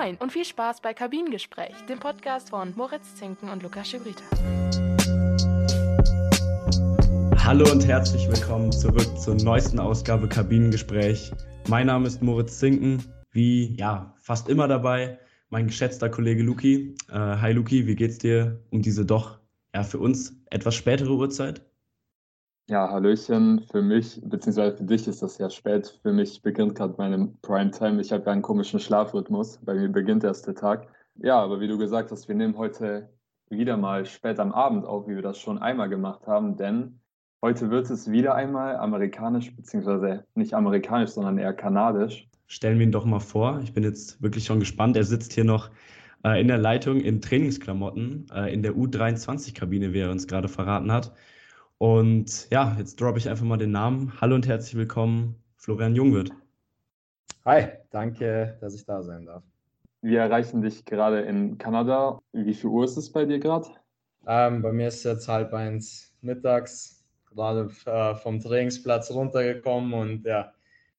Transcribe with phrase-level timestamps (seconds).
[0.00, 4.24] Moin und viel Spaß bei Kabinengespräch, dem Podcast von Moritz Zinken und Lukas Schibrita.
[7.44, 11.32] Hallo und herzlich willkommen zurück zur neuesten Ausgabe Kabinengespräch.
[11.68, 15.18] Mein Name ist Moritz Zinken, wie ja fast immer dabei
[15.50, 16.94] mein geschätzter Kollege Luki.
[17.10, 19.38] Äh, hi Luki, wie geht's dir um diese doch
[19.74, 21.69] ja für uns etwas spätere Uhrzeit?
[22.70, 23.66] Ja, Hallöchen.
[23.68, 25.98] Für mich, beziehungsweise für dich ist das ja spät.
[26.02, 28.00] Für mich beginnt gerade meine Primetime.
[28.00, 29.58] Ich habe ja einen komischen Schlafrhythmus.
[29.64, 30.86] Bei mir beginnt erst der Tag.
[31.16, 33.10] Ja, aber wie du gesagt hast, wir nehmen heute
[33.48, 37.00] wieder mal spät am Abend auf, wie wir das schon einmal gemacht haben, denn
[37.42, 42.28] heute wird es wieder einmal amerikanisch, beziehungsweise nicht amerikanisch, sondern eher kanadisch.
[42.46, 43.58] Stellen wir ihn doch mal vor.
[43.64, 44.96] Ich bin jetzt wirklich schon gespannt.
[44.96, 45.70] Er sitzt hier noch
[46.24, 50.92] äh, in der Leitung in Trainingsklamotten äh, in der U23-Kabine, wie er uns gerade verraten
[50.92, 51.12] hat.
[51.80, 54.12] Und ja, jetzt droppe ich einfach mal den Namen.
[54.20, 56.30] Hallo und herzlich willkommen, Florian Jungwirth.
[57.46, 59.42] Hi, danke, dass ich da sein darf.
[60.02, 62.18] Wir erreichen dich gerade in Kanada.
[62.34, 63.68] Wie viel Uhr ist es bei dir gerade?
[64.26, 70.52] Ähm, bei mir ist jetzt halb eins mittags, gerade äh, vom Trainingsplatz runtergekommen und ja,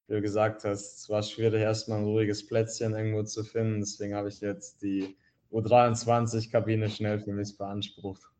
[0.07, 3.81] wie du gesagt hast, es war schwierig, erstmal ein ruhiges Plätzchen irgendwo zu finden.
[3.81, 5.15] Deswegen habe ich jetzt die
[5.51, 8.31] U23-Kabine schnell für mich beansprucht.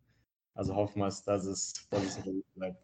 [0.54, 2.78] Also hoffen wir, dass es, dass es ruhig bleibt.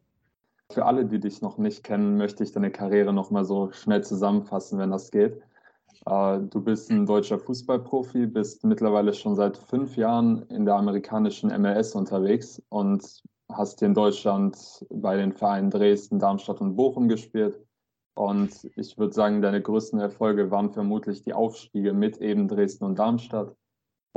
[0.72, 4.04] Für alle, die dich noch nicht kennen, möchte ich deine Karriere noch mal so schnell
[4.04, 5.42] zusammenfassen, wenn das geht.
[6.06, 11.50] Äh, du bist ein deutscher Fußballprofi, bist mittlerweile schon seit fünf Jahren in der amerikanischen
[11.50, 17.60] MLS unterwegs und hast hier in Deutschland bei den Vereinen Dresden, Darmstadt und Bochum gespielt.
[18.16, 22.98] Und ich würde sagen, deine größten Erfolge waren vermutlich die Aufstiege mit eben Dresden und
[22.98, 23.56] Darmstadt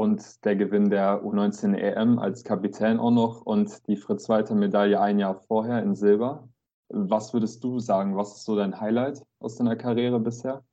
[0.00, 5.34] und der Gewinn der U19 EM als Kapitän auch noch und die Fritz-Walter-Medaille ein Jahr
[5.34, 6.48] vorher in Silber.
[6.88, 8.16] Was würdest du sagen?
[8.16, 10.64] Was ist so dein Highlight aus deiner Karriere bisher?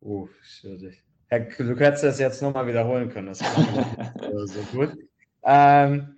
[0.00, 1.04] Uh, schwierig.
[1.28, 3.26] Du hättest das jetzt nochmal wiederholen können.
[3.26, 4.96] Das war so gut.
[5.42, 6.16] Ähm,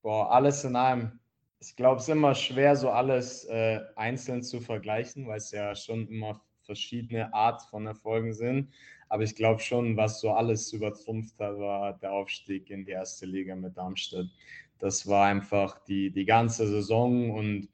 [0.00, 1.20] boah, alles in allem.
[1.60, 5.74] Ich glaube, es ist immer schwer, so alles äh, einzeln zu vergleichen, weil es ja
[5.74, 8.70] schon immer verschiedene Art von Erfolgen sind.
[9.08, 13.26] Aber ich glaube schon, was so alles übertrumpft hat, war der Aufstieg in die erste
[13.26, 14.26] Liga mit Darmstadt.
[14.78, 17.68] Das war einfach die, die ganze Saison und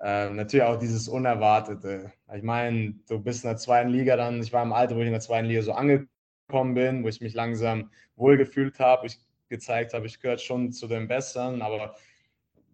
[0.00, 2.12] äh, natürlich auch dieses Unerwartete.
[2.34, 5.06] Ich meine, du bist in der zweiten Liga dann, ich war im Alter, wo ich
[5.06, 9.18] in der zweiten Liga so angekommen bin, wo ich mich langsam wohlgefühlt habe, ich
[9.48, 11.94] gezeigt habe, ich gehöre schon zu den Besseren, aber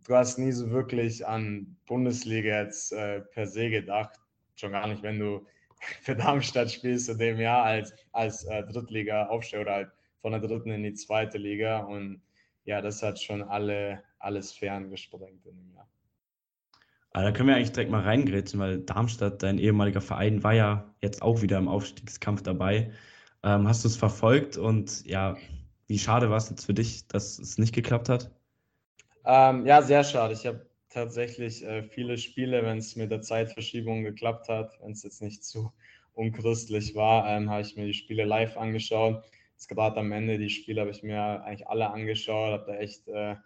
[0.06, 4.19] du hast nie so wirklich an Bundesliga jetzt äh, per se gedacht.
[4.58, 5.46] Schon gar nicht, wenn du
[6.02, 10.70] für Darmstadt spielst in dem Jahr als, als äh, Drittliga-Aufsteiger oder halt von der dritten
[10.70, 11.78] in die zweite Liga.
[11.80, 12.20] Und
[12.64, 15.88] ja, das hat schon alle, alles ferngesprengt in dem Jahr.
[17.12, 20.94] Aber da können wir eigentlich direkt mal reingrätschen, weil Darmstadt, dein ehemaliger Verein, war ja
[21.00, 22.92] jetzt auch wieder im Aufstiegskampf dabei.
[23.42, 25.36] Ähm, hast du es verfolgt und ja,
[25.86, 28.30] wie schade war es jetzt für dich, dass es nicht geklappt hat?
[29.25, 30.34] Ähm, ja, sehr schade.
[30.34, 35.03] Ich habe tatsächlich äh, viele Spiele, wenn es mit der Zeitverschiebung geklappt hat, wenn es
[35.03, 35.72] jetzt nicht zu
[36.15, 39.25] unchristlich war, ähm, habe ich mir die Spiele live angeschaut.
[39.53, 43.06] Jetzt gerade am Ende die Spiele habe ich mir eigentlich alle angeschaut, habe da echt
[43.09, 43.37] äh,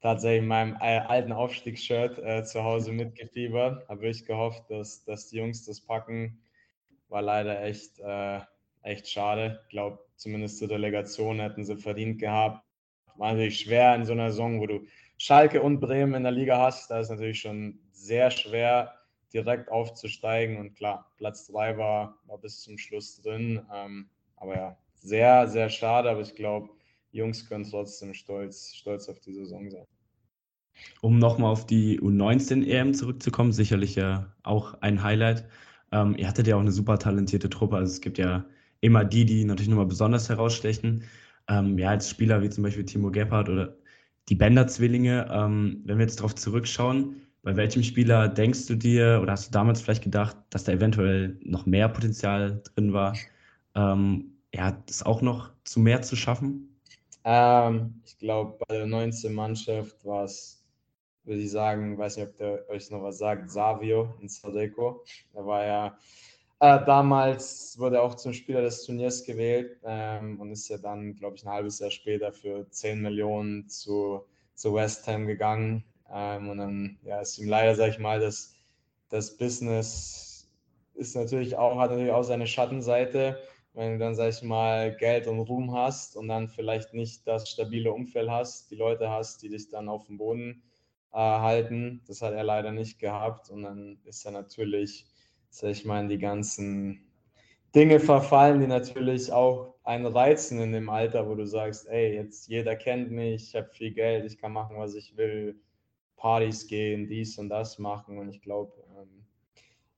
[0.00, 3.88] tatsächlich in meinem äh, alten Aufstiegsshirt äh, zu Hause mitgefiebert.
[3.88, 6.42] Habe ich gehofft, dass, dass die Jungs das packen.
[7.08, 8.40] War leider echt, äh,
[8.82, 9.60] echt schade.
[9.64, 12.64] Ich glaube, zumindest zur Delegation hätten sie verdient gehabt.
[13.16, 14.86] War natürlich schwer in so einer Saison, wo du
[15.22, 18.94] Schalke und Bremen in der Liga hast, da ist natürlich schon sehr schwer,
[19.34, 20.56] direkt aufzusteigen.
[20.56, 23.60] Und klar, Platz 3 war, war bis zum Schluss drin.
[23.70, 26.08] Ähm, aber ja, sehr, sehr schade.
[26.08, 26.70] Aber ich glaube,
[27.12, 29.84] Jungs können trotzdem stolz, stolz auf die Saison sein.
[31.02, 35.44] Um nochmal auf die U19 EM zurückzukommen, sicherlich ja auch ein Highlight.
[35.92, 37.76] Ähm, ihr hattet ja auch eine super talentierte Truppe.
[37.76, 38.46] Also es gibt ja
[38.80, 41.04] immer die, die natürlich nochmal besonders herausstechen.
[41.46, 43.76] Ähm, ja, als Spieler wie zum Beispiel Timo Gebhardt oder
[44.30, 49.32] die Bender-Zwillinge, ähm, wenn wir jetzt darauf zurückschauen, bei welchem Spieler denkst du dir oder
[49.32, 53.16] hast du damals vielleicht gedacht, dass da eventuell noch mehr Potenzial drin war,
[53.74, 56.80] ähm, ja, das auch noch zu mehr zu schaffen?
[57.24, 59.34] Ähm, ich glaube, bei der 19.
[59.34, 60.64] Mannschaft war es,
[61.24, 65.04] würde ich sagen, weiß nicht, ob der euch noch was sagt, Savio in Sadeco.
[65.34, 65.98] Er war ja
[66.60, 71.16] äh, damals wurde er auch zum Spieler des Turniers gewählt ähm, und ist ja dann,
[71.16, 74.24] glaube ich, ein halbes Jahr später für 10 Millionen zu,
[74.54, 75.84] zu West Ham gegangen.
[76.12, 78.54] Ähm, und dann ja, ist ihm leider, sag ich mal, das,
[79.08, 80.48] das Business
[80.94, 83.38] ist natürlich auch, hat natürlich auch seine Schattenseite.
[83.72, 87.48] Wenn du dann, sag ich mal, Geld und Ruhm hast und dann vielleicht nicht das
[87.48, 90.62] stabile Umfeld hast, die Leute hast, die dich dann auf dem Boden
[91.12, 92.02] äh, halten.
[92.06, 93.48] Das hat er leider nicht gehabt.
[93.50, 95.06] Und dann ist er natürlich
[95.62, 97.10] ich mal, die ganzen,
[97.74, 102.48] Dinge verfallen, die natürlich auch einen reizen in dem Alter, wo du sagst, ey, jetzt
[102.48, 105.60] jeder kennt mich, ich habe viel Geld, ich kann machen, was ich will,
[106.16, 108.18] Partys gehen, dies und das machen.
[108.18, 109.24] Und ich glaube, ähm,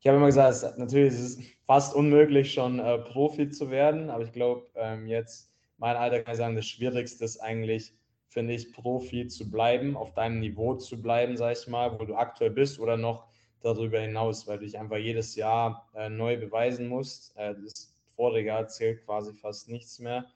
[0.01, 4.11] ich habe immer gesagt, es, natürlich ist es fast unmöglich, schon äh, Profi zu werden,
[4.11, 7.95] aber ich glaube, ähm, jetzt, mein Alter kann ich sagen, das Schwierigste ist eigentlich,
[8.29, 12.15] finde ich, Profi zu bleiben, auf deinem Niveau zu bleiben, sag ich mal, wo du
[12.15, 13.32] aktuell bist oder noch
[13.63, 17.37] darüber hinaus, weil du dich einfach jedes Jahr äh, neu beweisen musst.
[17.37, 20.27] Äh, das vorige Jahr zählt quasi fast nichts mehr.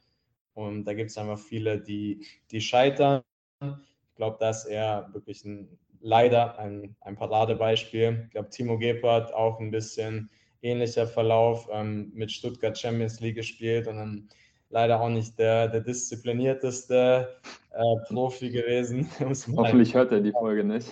[0.54, 3.22] Und da gibt es einfach viele, die, die scheitern.
[3.60, 5.68] Ich glaube, dass er wirklich ein,
[6.00, 8.24] leider ein, ein Paradebeispiel.
[8.24, 10.30] Ich glaube, Timo Gebhardt auch ein bisschen
[10.62, 14.28] ähnlicher Verlauf ähm, mit Stuttgart Champions League gespielt und dann
[14.70, 17.38] leider auch nicht der, der disziplinierteste
[17.70, 19.08] äh, Profi gewesen.
[19.20, 20.90] Hoffentlich hört er die Folge nicht.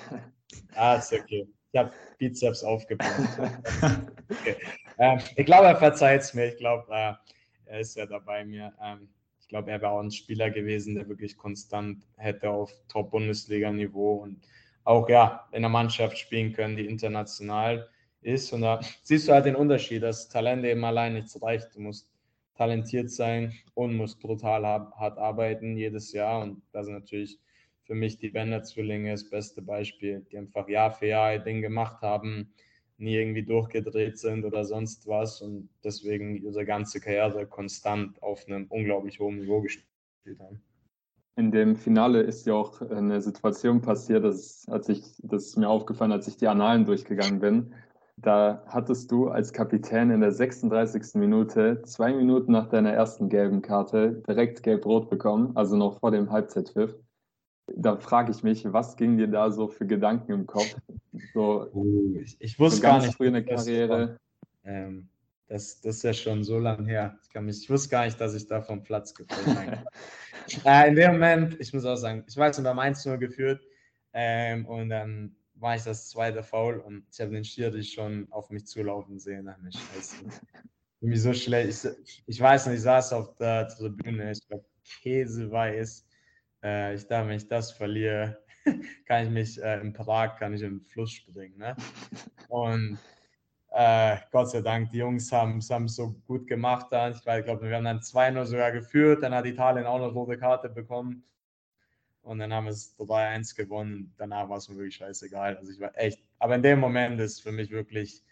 [0.74, 1.48] Ah, ist okay.
[1.74, 3.08] Ich habe Bizeps aufgebaut.
[4.30, 4.56] okay.
[4.98, 6.46] ähm, ich glaube, er verzeiht es mir.
[6.46, 7.14] Ich glaube, äh,
[7.64, 8.72] er ist ja dabei mir.
[8.80, 9.08] Ähm,
[9.40, 14.46] ich glaube, er wäre auch ein Spieler gewesen, der wirklich konstant hätte auf Top-Bundesliga-Niveau und
[14.84, 17.88] auch ja in der Mannschaft spielen können, die international
[18.22, 18.52] ist.
[18.52, 21.74] Und da siehst du halt den Unterschied, dass Talent eben allein nichts reicht.
[21.74, 22.08] Du musst
[22.54, 26.40] talentiert sein und musst brutal hart arbeiten jedes Jahr.
[26.40, 27.40] Und das ist natürlich
[27.84, 32.02] für mich die Bender-Zwillinge das beste Beispiel, die einfach Jahr für Jahr ein Ding gemacht
[32.02, 32.52] haben,
[32.98, 38.66] nie irgendwie durchgedreht sind oder sonst was und deswegen ihre ganze Karriere konstant auf einem
[38.68, 40.60] unglaublich hohen Niveau gespielt haben.
[41.36, 45.68] In dem Finale ist ja auch eine Situation passiert, dass, als ich, das ist mir
[45.68, 47.74] aufgefallen, als ich die Annalen durchgegangen bin.
[48.16, 51.14] Da hattest du als Kapitän in der 36.
[51.14, 56.30] Minute, zwei Minuten nach deiner ersten gelben Karte, direkt gelb-rot bekommen, also noch vor dem
[56.30, 56.94] Halbzeitpfiff.
[57.66, 60.76] Da frage ich mich, was ging dir da so für Gedanken im Kopf?
[61.32, 63.14] So, uh, ich, ich wusste so gar nicht.
[63.14, 64.18] Früh in der Karriere.
[64.64, 65.08] Ähm,
[65.48, 67.18] das, das ist ja schon so lange her.
[67.22, 70.64] Ich, mich, ich wusste gar nicht, dass ich da vom Platz gefallen bin.
[70.64, 73.62] äh, in dem Moment, ich muss auch sagen, ich weiß, wir haben 1-0 geführt
[74.12, 78.50] ähm, und dann war ich das zweite Foul und ich habe den Schiri schon auf
[78.50, 79.48] mich zulaufen sehen.
[79.48, 79.78] Ach, mich.
[81.00, 81.84] Irgendwie so schlecht.
[81.84, 84.60] Ich, ich weiß nicht, ich saß auf der Tribüne, ich war
[85.02, 86.06] käseweiß.
[86.64, 88.38] Äh, ich dachte, wenn ich das verliere,
[89.06, 91.58] kann ich mich äh, in Prag, kann ich in den Fluss springen.
[91.58, 91.76] Ne?
[92.48, 92.98] Und
[93.70, 96.86] äh, Gott sei Dank, die Jungs haben es so gut gemacht.
[96.90, 97.12] Dann.
[97.12, 99.22] Ich glaube, wir haben dann 2-0 sogar geführt.
[99.22, 101.24] Dann hat Italien auch noch rote Karte bekommen.
[102.22, 104.14] Und dann haben wir es 3-1 gewonnen.
[104.16, 105.58] Danach war es mir wirklich scheißegal.
[105.58, 108.22] Also ich war echt, aber in dem Moment ist für mich wirklich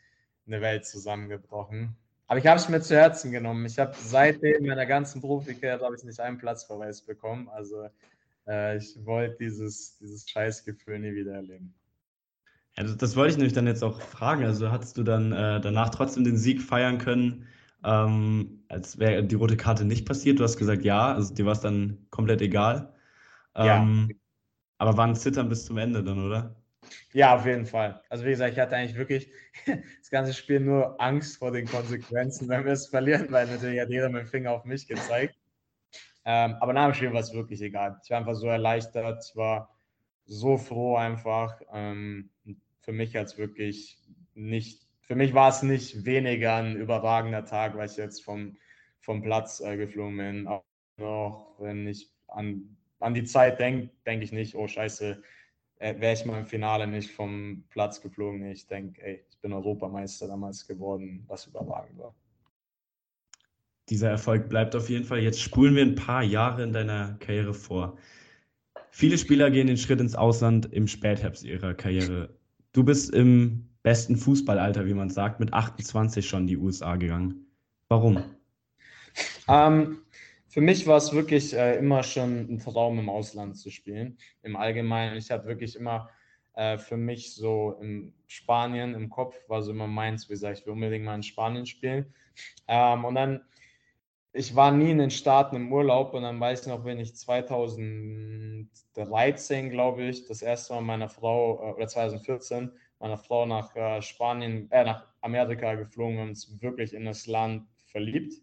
[0.46, 1.94] eine Welt zusammengebrochen.
[2.26, 3.66] Aber ich habe es mir zu Herzen genommen.
[3.66, 7.50] Ich habe seitdem meiner ganzen Profikarriere habe ich nicht einen Platzverweis bekommen.
[7.50, 7.88] Also
[8.46, 11.74] äh, ich wollte dieses, dieses Scheißgefühl nie wieder erleben.
[12.76, 14.44] Ja, das, das, wollte ich nämlich dann jetzt auch fragen.
[14.44, 17.46] Also hattest du dann äh, danach trotzdem den Sieg feiern können,
[17.84, 20.38] ähm, als wäre die rote Karte nicht passiert?
[20.38, 22.94] Du hast gesagt, ja, also dir war es dann komplett egal.
[23.54, 24.16] Ähm, ja.
[24.78, 26.56] Aber war ein Zittern bis zum Ende dann, oder?
[27.12, 28.02] Ja, auf jeden Fall.
[28.08, 29.30] Also wie gesagt, ich hatte eigentlich wirklich
[29.66, 33.90] das ganze Spiel nur Angst vor den Konsequenzen, wenn wir es verlieren, weil natürlich hat
[33.90, 35.36] jeder mit dem Finger auf mich gezeigt.
[36.24, 38.00] Ähm, aber nach dem Spiel war es wirklich egal.
[38.04, 39.74] Ich war einfach so erleichtert, ich war
[40.24, 41.60] so froh einfach.
[41.72, 42.30] Ähm,
[42.80, 43.98] für mich als wirklich
[44.34, 48.56] nicht, für mich war es nicht weniger ein überragender Tag, weil ich jetzt vom,
[49.00, 50.48] vom Platz äh, geflogen bin.
[50.98, 55.22] Auch wenn ich an, an die Zeit denke, denke ich nicht, oh scheiße,
[55.78, 58.44] äh, wäre ich mal im Finale nicht vom Platz geflogen.
[58.50, 62.14] Ich denke, ey, ich bin Europameister damals geworden, was überragend war
[63.92, 65.20] dieser Erfolg bleibt auf jeden Fall.
[65.20, 67.98] Jetzt spulen wir ein paar Jahre in deiner Karriere vor.
[68.90, 72.30] Viele Spieler gehen den Schritt ins Ausland im Spätherbst ihrer Karriere.
[72.72, 77.46] Du bist im besten Fußballalter, wie man sagt, mit 28 schon in die USA gegangen.
[77.88, 78.24] Warum?
[79.46, 79.98] Ähm,
[80.48, 84.16] für mich war es wirklich äh, immer schon ein Traum, im Ausland zu spielen.
[84.42, 85.18] Im Allgemeinen.
[85.18, 86.08] Ich habe wirklich immer
[86.54, 90.66] äh, für mich so in Spanien im Kopf war so immer meins, wie gesagt, ich
[90.66, 92.06] will unbedingt mal in Spanien spielen.
[92.68, 93.42] Ähm, und dann
[94.32, 97.14] ich war nie in den Staaten im Urlaub und dann weiß ich noch, wenn ich
[97.14, 104.00] 2013, glaube ich, das erste Mal meiner Frau, äh, oder 2014, meiner Frau nach äh,
[104.00, 108.34] Spanien, äh, nach Amerika geflogen und uns wirklich in das Land verliebt.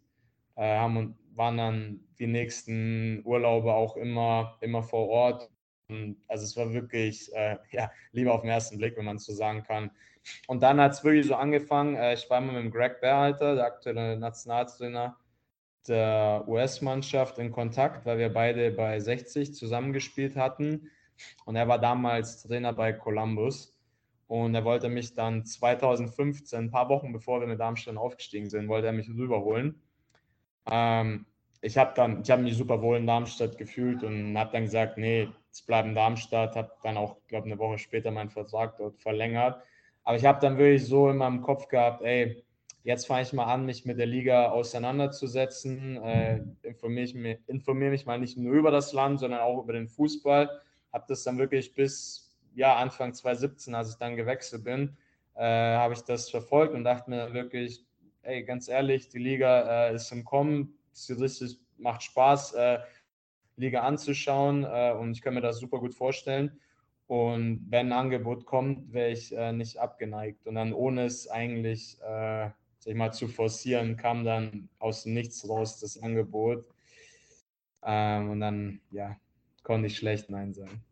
[0.56, 5.50] Äh, haben und waren dann die nächsten Urlaube auch immer, immer vor Ort.
[5.88, 9.34] Und also es war wirklich, äh, ja, lieber auf den ersten Blick, wenn man so
[9.34, 9.92] sagen kann.
[10.48, 11.96] Und dann hat es wirklich so angefangen.
[11.96, 15.18] Äh, ich war immer mit dem Greg Berhalter, der aktuelle Nationaltrainer,
[15.88, 20.90] der US-Mannschaft in Kontakt, weil wir beide bei 60 zusammengespielt hatten.
[21.46, 23.76] Und er war damals Trainer bei Columbus.
[24.28, 28.68] Und er wollte mich dann 2015, ein paar Wochen bevor wir mit Darmstadt aufgestiegen sind,
[28.68, 29.82] wollte er mich rüberholen.
[30.70, 31.26] Ähm,
[31.62, 34.98] ich habe dann, ich habe mich super wohl in Darmstadt gefühlt und habe dann gesagt,
[34.98, 39.02] nee, ich bleibe in Darmstadt, habe dann auch, glaube eine Woche später meinen Vertrag dort
[39.02, 39.62] verlängert.
[40.04, 42.44] Aber ich habe dann wirklich so in meinem Kopf gehabt, ey,
[42.84, 48.06] jetzt fange ich mal an, mich mit der Liga auseinanderzusetzen, äh, informiere mich, informier mich
[48.06, 50.50] mal nicht nur über das Land, sondern auch über den Fußball.
[50.92, 54.98] Habe das dann wirklich bis ja, Anfang 2017, als ich dann gewechselt bin,
[55.36, 57.86] äh, habe ich das verfolgt und dachte mir wirklich,
[58.24, 62.80] ey, ganz ehrlich, die Liga äh, ist im Kommen, es richtig, macht Spaß, äh,
[63.56, 66.60] Liga anzuschauen äh, und ich kann mir das super gut vorstellen.
[67.08, 70.46] Und wenn ein Angebot kommt, wäre ich äh, nicht abgeneigt.
[70.46, 75.48] Und dann ohne es eigentlich, äh, sag ich mal, zu forcieren, kam dann aus Nichts
[75.48, 76.66] raus das Angebot.
[77.84, 79.18] Ähm, und dann, ja,
[79.64, 80.84] konnte ich schlecht Nein sagen.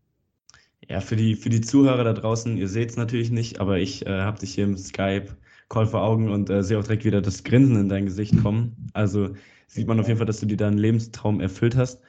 [0.87, 4.05] Ja, für die, für die Zuhörer da draußen, ihr seht es natürlich nicht, aber ich
[4.05, 7.43] äh, habe dich hier im Skype-Call vor Augen und äh, sehe auch direkt wieder das
[7.43, 8.89] Grinsen in dein Gesicht kommen.
[8.93, 9.35] Also
[9.67, 12.01] sieht man auf jeden Fall, dass du dir deinen Lebenstraum erfüllt hast.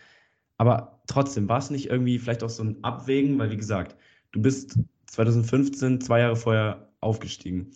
[0.59, 3.97] Aber trotzdem, war es nicht irgendwie vielleicht auch so ein Abwägen, weil wie gesagt,
[4.33, 7.73] du bist 2015, zwei Jahre vorher aufgestiegen.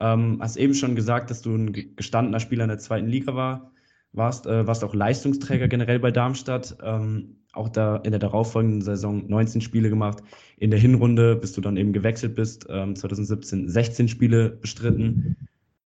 [0.00, 3.72] Ähm, hast eben schon gesagt, dass du ein gestandener Spieler in der zweiten Liga war,
[4.12, 6.76] warst, äh, warst auch Leistungsträger generell bei Darmstadt.
[6.82, 10.18] Ähm, auch da in der darauffolgenden Saison 19 Spiele gemacht.
[10.56, 15.36] In der Hinrunde, bis du dann eben gewechselt bist, ähm, 2017 16 Spiele bestritten.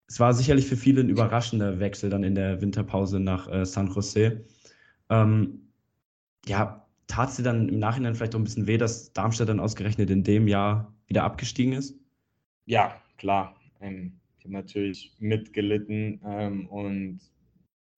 [0.08, 3.92] Es war sicherlich für viele ein überraschender Wechsel dann in der Winterpause nach äh, San
[3.92, 4.44] Jose.
[5.10, 5.70] Ähm,
[6.46, 9.60] ja, tat es dir dann im Nachhinein vielleicht auch ein bisschen weh, dass Darmstadt dann
[9.60, 11.96] ausgerechnet in dem Jahr wieder abgestiegen ist?
[12.66, 13.56] Ja, klar.
[13.84, 17.20] Ähm, ich habe natürlich mitgelitten ähm, und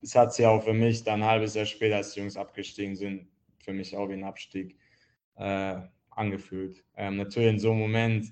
[0.01, 2.95] es hat sich auch für mich dann ein halbes Jahr später, als die Jungs abgestiegen
[2.95, 3.27] sind,
[3.63, 4.77] für mich auch wie ein Abstieg
[5.37, 5.77] äh,
[6.11, 6.83] angefühlt.
[6.95, 8.31] Ähm, natürlich in so einem Moment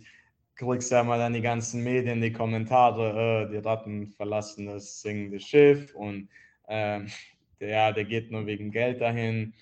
[0.56, 5.02] kriegst du ja mal dann die ganzen Medien, die Kommentare, äh, die Ratten verlassen das
[5.02, 6.30] singende Schiff und
[6.68, 7.02] äh,
[7.60, 9.54] der, der geht nur wegen Geld dahin.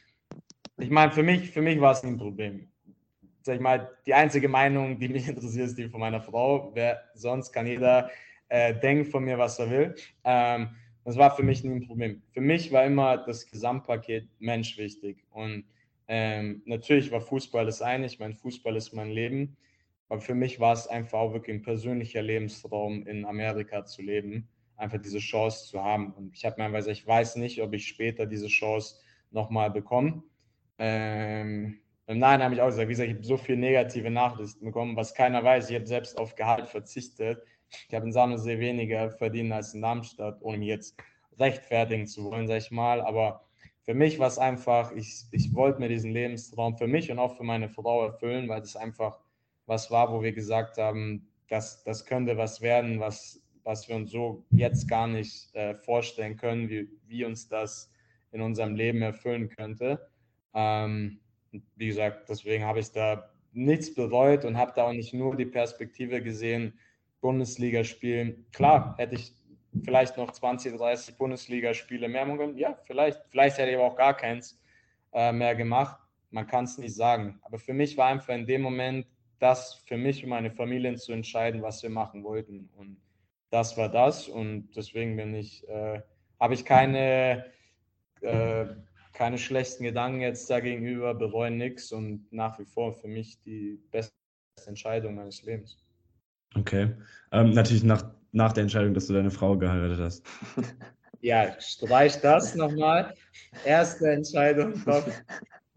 [0.78, 2.71] Ich meine, für mich, für mich war es ein Problem.
[3.42, 6.72] Sag ich mal, die einzige Meinung, die mich interessiert, ist die von meiner Frau.
[6.74, 8.10] Wer sonst kann jeder
[8.50, 9.96] äh, denken von mir, was er will.
[10.24, 10.70] Ähm,
[11.04, 12.22] das war für mich nie ein Problem.
[12.32, 15.26] Für mich war immer das Gesamtpaket Mensch wichtig.
[15.32, 15.66] Und
[16.08, 18.06] ähm, natürlich war Fußball das eine.
[18.06, 19.58] Ich meine, Fußball ist mein Leben.
[20.10, 24.50] Aber für mich war es einfach auch wirklich ein persönlicher Lebenstraum, in Amerika zu leben,
[24.76, 26.12] einfach diese Chance zu haben.
[26.12, 28.98] Und ich habe mir einfach gesagt, ich weiß nicht, ob ich später diese Chance
[29.32, 30.22] nochmal bekomme.
[30.78, 34.66] Ähm, Im Nachhinein habe ich auch gesagt, wie gesagt, ich habe so viele negative Nachrichten
[34.66, 35.70] bekommen, was keiner weiß.
[35.70, 37.42] Ich habe selbst auf Gehalt verzichtet
[37.88, 40.96] ich habe in Samusee weniger verdient als in Darmstadt, ohne mich jetzt
[41.40, 43.02] rechtfertigen zu wollen, sag ich mal.
[43.02, 43.46] Aber
[43.84, 47.36] für mich war es einfach, ich, ich wollte mir diesen Lebenstraum für mich und auch
[47.36, 49.20] für meine Frau erfüllen, weil es einfach
[49.66, 54.12] was war, wo wir gesagt haben, das, das könnte was werden, was, was wir uns
[54.12, 57.92] so jetzt gar nicht äh, vorstellen können, wie, wie uns das
[58.32, 60.08] in unserem Leben erfüllen könnte.
[60.54, 61.20] Ähm,
[61.76, 65.46] wie gesagt, deswegen habe ich da nichts bereut und habe da auch nicht nur die
[65.46, 66.80] Perspektive gesehen,
[67.20, 68.46] Bundesliga spielen.
[68.52, 69.34] Klar, hätte ich
[69.84, 72.58] vielleicht noch 20, 30 Bundesligaspiele mehr machen.
[72.58, 73.22] Ja, vielleicht.
[73.30, 74.60] Vielleicht hätte ich aber auch gar keins
[75.14, 75.98] äh, mehr gemacht.
[76.32, 77.40] Man kann es nicht sagen.
[77.44, 79.06] Aber für mich war einfach in dem Moment
[79.40, 82.70] das für mich und meine Familien zu entscheiden, was wir machen wollten.
[82.76, 83.02] Und
[83.50, 84.28] das war das.
[84.28, 86.02] Und deswegen bin ich, äh,
[86.40, 87.46] habe ich keine,
[88.22, 88.66] äh,
[89.22, 94.16] keine schlechten Gedanken jetzt dagegenüber, bereue nichts und nach wie vor für mich die beste
[94.66, 95.78] Entscheidung meines Lebens.
[96.56, 96.96] Okay.
[97.32, 100.26] Ähm, natürlich nach, nach der Entscheidung, dass du deine Frau geheiratet hast.
[101.24, 103.14] Ja, streich das nochmal.
[103.64, 105.06] Erste Entscheidung, top.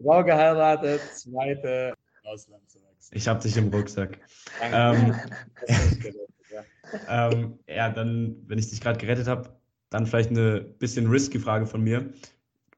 [0.01, 3.15] Frau geheiratet, zweite Ausland zu wechseln.
[3.15, 4.17] Ich hab dich im Rucksack.
[4.63, 5.13] Ähm,
[6.51, 6.63] ja.
[7.31, 9.55] ähm, ja, dann, wenn ich dich gerade gerettet habe,
[9.91, 12.11] dann vielleicht eine bisschen risky Frage von mir.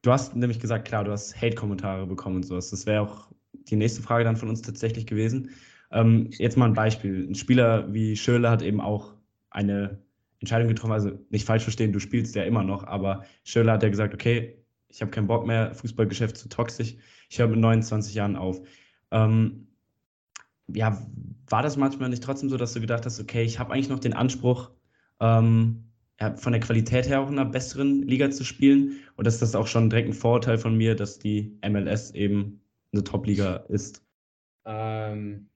[0.01, 2.70] Du hast nämlich gesagt, klar, du hast Hate-Kommentare bekommen und sowas.
[2.70, 5.50] Das wäre auch die nächste Frage dann von uns tatsächlich gewesen.
[5.92, 7.27] Ähm, jetzt mal ein Beispiel.
[7.27, 9.16] Ein Spieler wie Schöle hat eben auch
[9.50, 10.01] eine
[10.39, 13.89] Entscheidung getroffen, also nicht falsch verstehen, du spielst ja immer noch, aber Schöle hat ja
[13.89, 16.96] gesagt, okay, ich habe keinen Bock mehr, Fußballgeschäft zu toxisch,
[17.30, 18.62] ich höre mit 29 Jahren auf.
[19.12, 19.68] Ähm,
[20.68, 21.01] ja,
[21.50, 24.00] war das manchmal nicht trotzdem so, dass du gedacht hast, okay, ich habe eigentlich noch
[24.00, 24.72] den Anspruch,
[25.20, 25.87] ähm,
[26.36, 29.00] von der Qualität her auch in einer besseren Liga zu spielen?
[29.16, 33.04] Und ist das auch schon direkt ein Vorurteil von mir, dass die MLS eben eine
[33.04, 34.04] Top-Liga ist?
[34.66, 35.50] Ähm,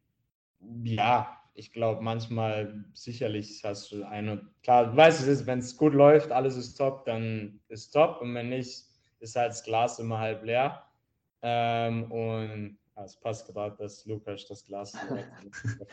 [0.84, 4.48] ja, ich glaube, manchmal sicherlich hast du eine.
[4.64, 8.22] Klar, du weißt es, wenn es gut läuft, alles ist top, dann ist top.
[8.22, 8.86] Und wenn nicht,
[9.20, 10.84] ist halt das Glas immer halb leer.
[11.42, 14.94] Ähm, und es passt gerade, dass Lukas das Glas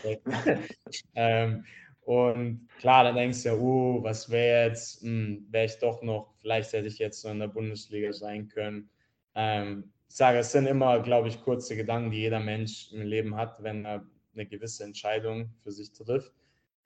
[1.15, 1.65] ähm,
[2.09, 6.33] und klar, dann denkst du ja, uh, was wäre jetzt, hm, wäre ich doch noch,
[6.39, 8.89] vielleicht hätte ich jetzt so in der Bundesliga sein können.
[9.35, 13.37] Ähm, ich sage, es sind immer, glaube ich, kurze Gedanken, die jeder Mensch im Leben
[13.37, 16.33] hat, wenn er eine gewisse Entscheidung für sich trifft.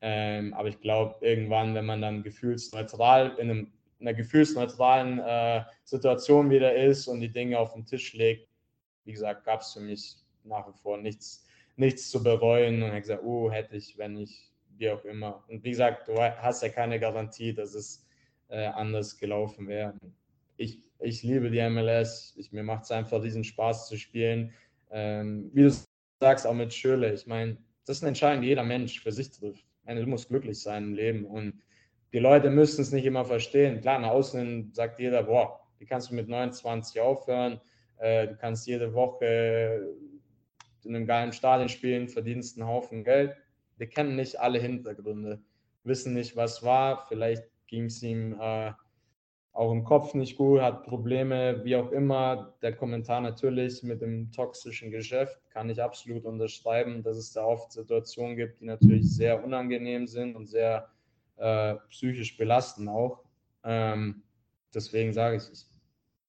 [0.00, 5.62] Ähm, aber ich glaube, irgendwann, wenn man dann gefühlsneutral in, einem, in einer gefühlsneutralen äh,
[5.84, 8.48] Situation wieder ist und die Dinge auf den Tisch legt,
[9.04, 12.82] wie gesagt, gab es für mich nach wie vor nichts, nichts zu bereuen.
[12.82, 15.44] Und ich gesagt, oh, hätte ich, wenn ich, wie auch immer.
[15.48, 18.06] Und wie gesagt, du hast ja keine Garantie, dass es
[18.48, 19.94] äh, anders gelaufen wäre.
[20.56, 22.34] Ich, ich liebe die MLS.
[22.36, 24.52] Ich, mir macht es einfach diesen Spaß zu spielen.
[24.90, 25.70] Ähm, wie du
[26.20, 27.12] sagst, auch mit Schöle.
[27.12, 29.64] Ich meine, das ist eine Entscheidung, die jeder Mensch für sich trifft.
[29.84, 31.24] Meine, du musst glücklich sein im Leben.
[31.24, 31.60] Und
[32.12, 33.80] die Leute müssen es nicht immer verstehen.
[33.80, 37.60] Klar, nach außen sagt jeder, boah, wie kannst du mit 29 aufhören?
[37.96, 39.96] Äh, du kannst jede Woche
[40.84, 43.36] in einem geilen Stadion spielen, verdienst einen Haufen Geld.
[43.82, 45.42] Wir kennen nicht alle Hintergründe,
[45.82, 47.04] wissen nicht, was war.
[47.08, 48.70] Vielleicht ging es ihm äh,
[49.50, 52.54] auch im Kopf nicht gut, hat Probleme, wie auch immer.
[52.62, 57.72] Der Kommentar natürlich mit dem toxischen Geschäft kann ich absolut unterschreiben, dass es da oft
[57.72, 60.88] Situationen gibt, die natürlich sehr unangenehm sind und sehr
[61.38, 63.24] äh, psychisch belasten auch.
[63.64, 64.22] Ähm,
[64.72, 65.66] deswegen sage ich, ich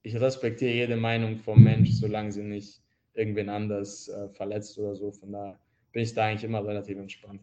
[0.02, 2.82] ich respektiere jede Meinung vom Mensch, solange sie nicht
[3.14, 5.12] irgendwen anders äh, verletzt oder so.
[5.12, 5.60] Von daher
[5.94, 7.42] bin ich da eigentlich immer relativ entspannt.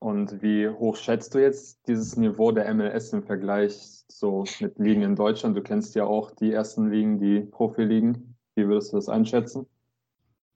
[0.00, 5.02] Und wie hoch schätzt du jetzt dieses Niveau der MLS im Vergleich so mit Ligen
[5.02, 5.56] in Deutschland?
[5.56, 8.36] Du kennst ja auch die ersten Ligen, die Profiligen.
[8.54, 9.66] Wie würdest du das einschätzen?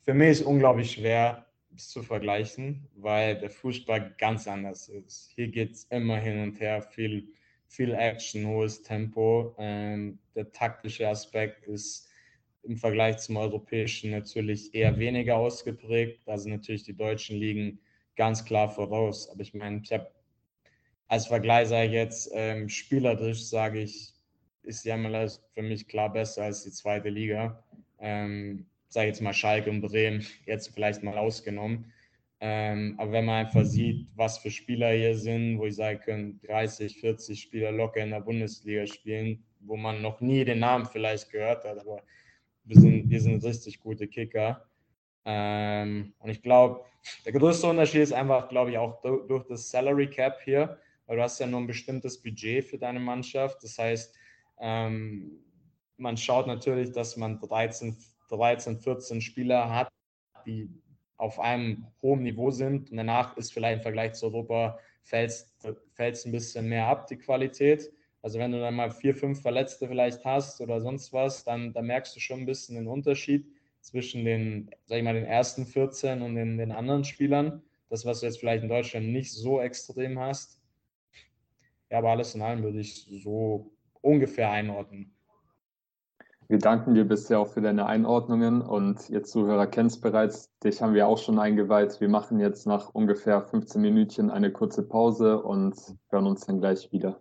[0.05, 5.31] Für mich ist es unglaublich schwer, es zu vergleichen, weil der Fußball ganz anders ist.
[5.35, 7.29] Hier geht es immer hin und her, viel
[7.73, 9.55] viel Action, hohes Tempo.
[9.59, 12.09] Ähm, der taktische Aspekt ist
[12.63, 16.23] im Vergleich zum europäischen natürlich eher weniger ausgeprägt.
[16.27, 17.81] Da sind natürlich die deutschen Ligen
[18.17, 19.29] ganz klar voraus.
[19.31, 20.11] Aber ich meine, ich habe
[21.09, 24.15] als Vergleich sage ich jetzt, ähm, spielerisch sage ich,
[24.63, 27.63] ist die MLS für mich klar besser als die zweite Liga.
[27.99, 31.93] Ähm, sage jetzt mal Schalke und Bremen, jetzt vielleicht mal ausgenommen.
[32.41, 36.41] Ähm, aber wenn man einfach sieht, was für Spieler hier sind, wo ich sagen kann,
[36.47, 41.31] 30, 40 Spieler locker in der Bundesliga spielen, wo man noch nie den Namen vielleicht
[41.31, 42.03] gehört hat, aber
[42.65, 44.67] wir sind, wir sind richtig gute Kicker.
[45.25, 46.85] Ähm, und ich glaube,
[47.25, 51.23] der größte Unterschied ist einfach, glaube ich, auch durch das Salary Cap hier, weil du
[51.23, 53.63] hast ja nur ein bestimmtes Budget für deine Mannschaft.
[53.63, 54.15] Das heißt,
[54.61, 55.33] ähm,
[55.97, 57.97] man schaut natürlich, dass man 13,
[58.29, 59.89] 13, 14 Spieler hat,
[60.47, 60.69] die
[61.17, 62.91] auf einem hohen Niveau sind.
[62.91, 65.31] Und danach ist vielleicht im Vergleich zu Europa fällt
[65.97, 67.93] es ein bisschen mehr ab, die Qualität.
[68.23, 71.87] Also wenn du dann mal vier, fünf Verletzte vielleicht hast oder sonst was, dann, dann
[71.87, 73.47] merkst du schon ein bisschen den Unterschied
[73.81, 77.63] zwischen den, sag ich mal, den ersten 14 und den, den anderen Spielern.
[77.91, 80.61] Das, was du jetzt vielleicht in Deutschland nicht so extrem hast.
[81.91, 85.13] Ja, aber alles in allem würde ich so ungefähr einordnen.
[86.49, 90.51] Wir danken dir bisher auch für deine Einordnungen und ihr Zuhörer kennt es bereits.
[90.61, 92.01] Dich haben wir auch schon eingeweiht.
[92.01, 95.75] Wir machen jetzt nach ungefähr 15 Minütchen eine kurze Pause und
[96.09, 97.21] hören uns dann gleich wieder.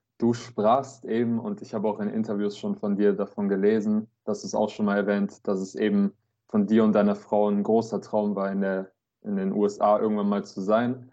[0.21, 4.43] du sprachst eben, und ich habe auch in Interviews schon von dir davon gelesen, dass
[4.43, 6.13] es auch schon mal erwähnt, dass es eben
[6.47, 8.91] von dir und deiner Frau ein großer Traum war, in, der,
[9.23, 11.11] in den USA irgendwann mal zu sein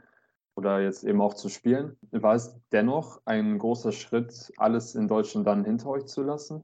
[0.57, 1.97] oder jetzt eben auch zu spielen.
[2.11, 6.63] War es dennoch ein großer Schritt, alles in Deutschland dann hinter euch zu lassen?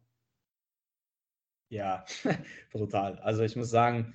[1.70, 2.04] Ja,
[2.72, 3.18] brutal.
[3.20, 4.14] Also ich muss sagen,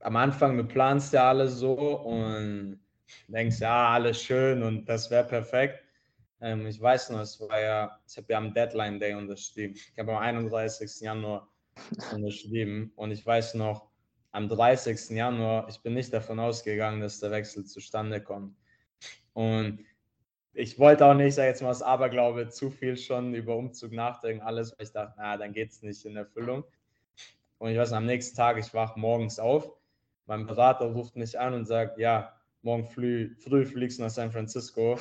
[0.00, 2.80] am Anfang, du planst ja alles so und
[3.28, 5.84] denkst, ja, alles schön und das wäre perfekt.
[6.40, 9.74] Ähm, ich weiß noch, es war ja, ich habe ja am Deadline Day unterschrieben.
[9.74, 11.00] Ich habe am 31.
[11.00, 11.48] Januar
[12.12, 13.90] unterschrieben und ich weiß noch,
[14.32, 15.10] am 30.
[15.10, 18.56] Januar, ich bin nicht davon ausgegangen, dass der Wechsel zustande kommt.
[19.32, 19.80] Und
[20.52, 24.42] ich wollte auch nicht, sag jetzt mal, aus Aberglaube zu viel schon über Umzug nachdenken,
[24.42, 26.64] alles, weil ich dachte, na, dann geht es nicht in Erfüllung.
[27.58, 29.70] Und ich weiß, am nächsten Tag, ich wache morgens auf,
[30.26, 34.30] mein Berater ruft mich an und sagt, ja, morgen früh, früh fliegst du nach San
[34.30, 34.98] Francisco.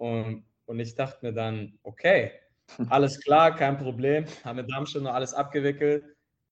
[0.00, 2.32] Und, und ich dachte mir dann, okay,
[2.88, 6.04] alles klar, kein Problem, haben wir Darmstadt noch alles abgewickelt.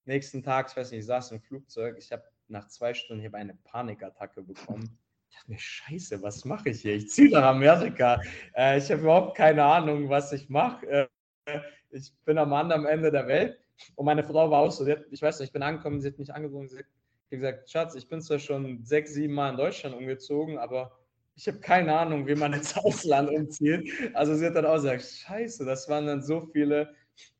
[0.04, 3.32] Nächsten Tag, ich weiß nicht, ich saß im Flugzeug, ich habe nach zwei Stunden hier
[3.34, 4.98] eine Panikattacke bekommen.
[5.30, 6.94] Ich dachte mir, scheiße, was mache ich hier?
[6.94, 8.20] Ich ziehe nach Amerika.
[8.54, 11.08] Äh, ich habe überhaupt keine Ahnung, was ich mache.
[11.46, 13.58] Äh, ich bin am anderen Ende der Welt.
[13.94, 16.18] Und meine Frau war auch so, hat, ich weiß nicht, ich bin angekommen, sie hat
[16.18, 16.86] mich angerufen, sie hat
[17.30, 20.97] gesagt, Schatz, ich bin zwar schon sechs, sieben Mal in Deutschland umgezogen, aber
[21.38, 23.88] ich habe keine Ahnung, wie man ins Ausland umzieht.
[24.12, 26.92] Also sie hat dann auch gesagt, scheiße, das waren dann so viele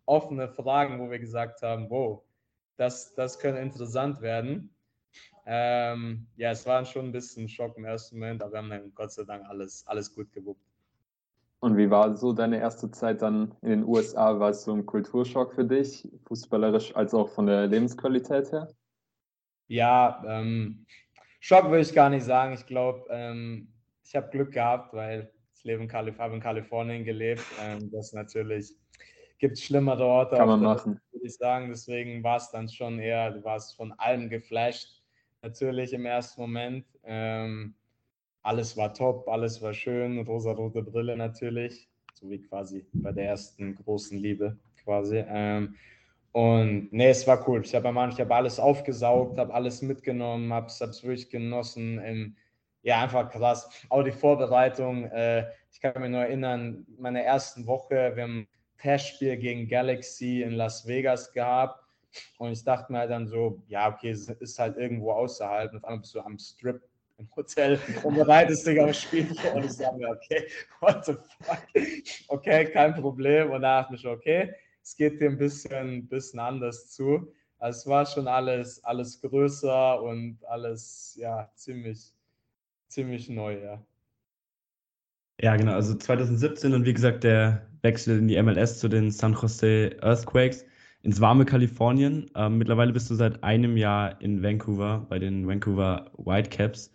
[0.06, 2.22] offene Fragen, wo wir gesagt haben, wow,
[2.76, 4.72] das, das könnte interessant werden.
[5.46, 8.94] Ähm, ja, es war schon ein bisschen Schock im ersten Moment, aber wir haben dann
[8.94, 10.62] Gott sei Dank alles, alles gut gewuppt.
[11.60, 14.38] Und wie war so deine erste Zeit dann in den USA?
[14.38, 18.68] War es so ein Kulturschock für dich, fußballerisch als auch von der Lebensqualität her?
[19.66, 20.86] Ja, ähm,
[21.40, 22.54] Schock würde ich gar nicht sagen.
[22.54, 23.72] Ich glaube, ähm,
[24.08, 27.44] ich habe Glück gehabt, weil ich lebe in, Kalif habe in Kalifornien gelebt.
[27.60, 28.74] Ähm, das natürlich
[29.38, 30.36] gibt es schlimmere Orte.
[30.36, 31.00] Kann man machen.
[31.12, 31.68] Würde ich sagen.
[31.68, 35.02] Deswegen war es dann schon eher, du warst von allem geflasht.
[35.42, 36.86] Natürlich im ersten Moment.
[37.04, 37.74] Ähm,
[38.42, 43.74] alles war top, alles war schön, rosa-rote Brille natürlich, so wie quasi bei der ersten
[43.74, 45.22] großen Liebe quasi.
[45.28, 45.74] Ähm,
[46.32, 47.60] und nee, es war cool.
[47.62, 51.98] Ich habe ich habe alles aufgesaugt, habe alles mitgenommen, habe es wirklich genossen.
[51.98, 52.36] In,
[52.82, 53.68] ja, einfach krass.
[53.88, 55.04] Auch die Vorbereitung.
[55.06, 60.42] Äh, ich kann mich nur erinnern, meine ersten Woche, wir haben ein Testspiel gegen Galaxy
[60.42, 61.82] in Las Vegas gehabt.
[62.38, 65.72] Und ich dachte mir halt dann so, ja, okay, es ist halt irgendwo außerhalb.
[65.72, 66.80] Und auf einmal bist du am Strip
[67.18, 69.28] im Hotel und bereitest dich aufs Spiel.
[69.54, 70.46] Und ich sage mir, okay,
[70.80, 71.66] what the fuck?
[72.28, 73.50] Okay, kein Problem.
[73.50, 77.32] Und da dachte ich mir, okay, es geht dir ein bisschen, bisschen anders zu.
[77.58, 82.14] Also es war schon alles, alles größer und alles, ja, ziemlich,
[82.88, 83.84] ziemlich neu, ja.
[85.40, 85.72] Ja, genau.
[85.72, 90.64] Also 2017 und wie gesagt der Wechsel in die MLS zu den San Jose Earthquakes
[91.02, 92.30] ins warme Kalifornien.
[92.34, 96.92] Ähm, mittlerweile bist du seit einem Jahr in Vancouver bei den Vancouver Whitecaps.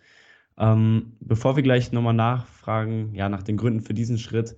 [0.58, 4.56] Ähm, bevor wir gleich nochmal nachfragen, ja, nach den Gründen für diesen Schritt,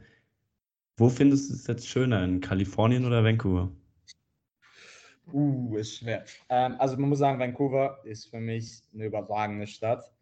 [0.97, 3.71] wo findest du es jetzt schöner, in Kalifornien oder Vancouver?
[5.33, 6.25] Uh, ist schwer.
[6.49, 10.16] Ähm, also man muss sagen, Vancouver ist für mich eine überragende Stadt.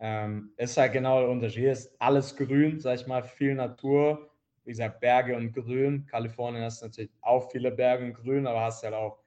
[0.00, 1.64] Ähm, ist halt genau der Unterschied.
[1.64, 4.30] Ist alles grün, sag ich mal, viel Natur.
[4.64, 6.06] Wie gesagt, Berge und Grün.
[6.06, 9.18] Kalifornien hast natürlich auch viele Berge und Grün, aber hast halt auch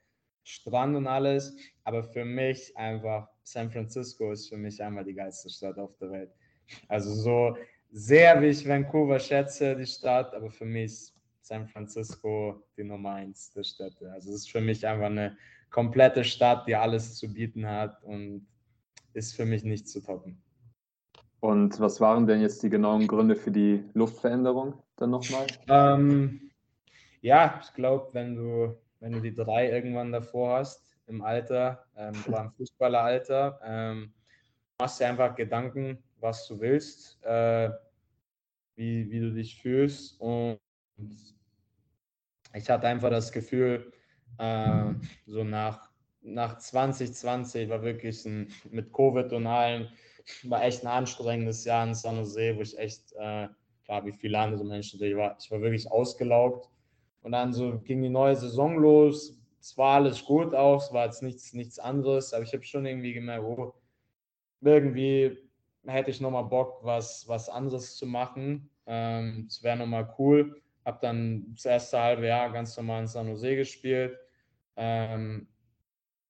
[0.44, 1.56] Strand und alles.
[1.84, 6.12] Aber für mich einfach, San Francisco ist für mich einmal die geilste Stadt auf der
[6.12, 6.32] Welt.
[6.88, 7.58] Also so
[7.92, 13.52] sehr, wie ich Vancouver schätze, die Stadt, aber für mich San Francisco die Nummer eins
[13.52, 14.12] der Städte.
[14.12, 15.38] Also es ist für mich einfach eine
[15.70, 18.46] komplette Stadt, die alles zu bieten hat und
[19.14, 20.42] ist für mich nicht zu toppen.
[21.40, 25.46] Und was waren denn jetzt die genauen Gründe für die Luftveränderung dann nochmal?
[25.70, 26.52] Ähm,
[27.22, 32.14] ja, ich glaube, wenn du, wenn du die drei irgendwann davor hast, im Alter, ähm,
[32.28, 34.14] oder im Fußballeralter, ähm,
[34.80, 37.70] machst dir einfach Gedanken, was du willst, äh,
[38.76, 40.20] wie, wie du dich fühlst.
[40.20, 40.60] Und
[42.54, 43.92] ich hatte einfach das Gefühl,
[44.40, 44.94] äh,
[45.26, 45.90] so nach,
[46.22, 49.88] nach 2020 war wirklich ein, mit Covid und allem,
[50.44, 53.48] war echt ein anstrengendes Jahr in San Jose, wo ich echt, äh,
[53.86, 56.70] klar, wie viele andere Menschen, ich war, ich war wirklich ausgelaugt.
[57.22, 59.38] Und dann so ging die neue Saison los.
[59.60, 62.86] Es war alles gut auch, es war jetzt nichts, nichts anderes, aber ich habe schon
[62.86, 63.74] irgendwie gemerkt, oh,
[64.62, 65.38] irgendwie
[65.86, 68.70] hätte ich nochmal Bock, was, was anderes zu machen.
[68.86, 70.62] Ähm, es wäre nochmal cool.
[70.86, 74.18] Habe dann das erste halbe Jahr ganz normal in San Jose gespielt.
[74.76, 75.48] Ähm,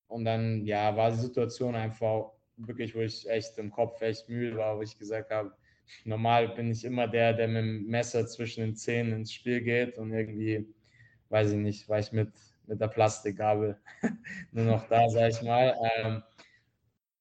[0.08, 4.58] und dann, ja, war die Situation einfach wirklich, wo ich echt im Kopf echt müde
[4.58, 5.54] war, wo ich gesagt habe,
[6.04, 9.98] normal bin ich immer der, der mit dem Messer zwischen den Zähnen ins Spiel geht
[9.98, 10.68] und irgendwie,
[11.30, 12.32] weiß ich nicht, war ich mit,
[12.66, 13.78] mit der Plastikgabel
[14.52, 15.76] nur noch da, sag ich mal.
[15.98, 16.24] Ähm,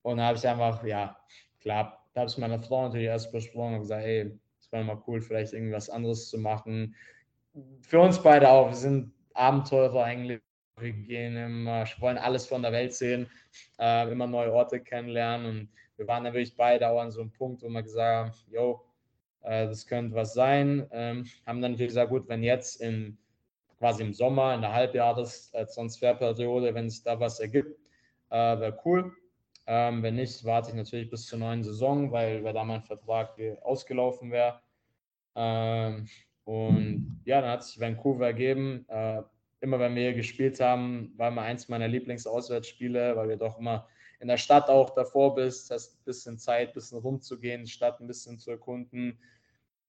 [0.02, 1.16] und habe ich einfach, ja,
[1.60, 5.02] klar, da habe ich meiner Frau natürlich erst besprochen und gesagt, hey, es wäre mal
[5.06, 6.94] cool, vielleicht irgendwas anderes zu machen.
[7.80, 10.40] Für uns beide auch, wir sind Abenteurer eigentlich.
[10.78, 13.30] Wir gehen immer, wollen alles von der Welt sehen,
[13.78, 17.62] äh, immer neue Orte kennenlernen und wir waren natürlich beide auch an so einem Punkt,
[17.62, 18.84] wo wir gesagt haben, yo,
[19.40, 20.86] äh, das könnte was sein.
[20.90, 23.16] Ähm, haben dann natürlich gesagt, gut, wenn jetzt in
[23.78, 27.80] quasi im Sommer, in der Halbjahres-Transferperiode, wenn sich da was ergibt,
[28.28, 29.14] äh, wäre cool.
[29.66, 33.40] Ähm, wenn nicht, warte ich natürlich bis zur neuen Saison, weil, weil da mein Vertrag
[33.62, 34.60] ausgelaufen wäre.
[35.34, 36.06] Ähm,
[36.44, 38.84] und ja, dann hat sich Vancouver ergeben.
[38.88, 39.22] Äh,
[39.60, 43.88] immer wenn wir hier gespielt haben, war immer eins meiner Lieblingsauswärtsspiele, weil wir doch immer
[44.20, 48.00] in der Stadt auch davor bist, hast ein bisschen Zeit, ein bisschen rumzugehen, die Stadt
[48.00, 49.18] ein bisschen zu erkunden.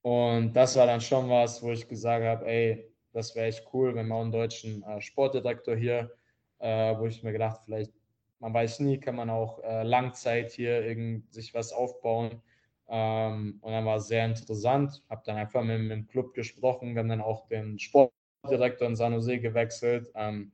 [0.01, 3.95] Und das war dann schon was, wo ich gesagt habe, ey, das wäre echt cool,
[3.95, 6.11] wenn wir auch einen deutschen äh, Sportdirektor hier,
[6.59, 7.91] äh, wo ich mir gedacht, vielleicht,
[8.39, 12.41] man weiß nie, kann man auch äh, Langzeit hier irgend, sich was aufbauen.
[12.89, 16.93] Ähm, und dann war es sehr interessant, habe dann einfach mit, mit, dem Club gesprochen,
[16.93, 17.79] wir haben dann auch den
[18.39, 20.09] Sportdirektor in San Jose gewechselt.
[20.15, 20.51] Ähm,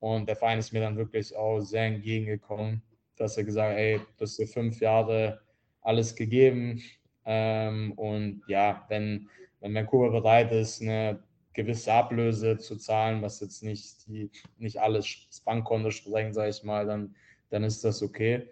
[0.00, 2.82] und der Verein ist mir dann wirklich auch sehr entgegengekommen,
[3.16, 5.40] dass er gesagt hat, ey, du hast dir fünf Jahre
[5.80, 6.82] alles gegeben.
[7.24, 9.28] Ähm, und ja, wenn,
[9.60, 11.22] wenn Vancouver bereit ist, eine
[11.54, 16.62] gewisse Ablöse zu zahlen, was jetzt nicht, die, nicht alles das Bankkonto sprengt, sage ich
[16.62, 17.14] mal, dann,
[17.48, 18.48] dann ist das okay.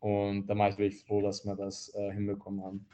[0.00, 2.86] Und da mache ich wirklich froh, dass wir das äh, hinbekommen haben.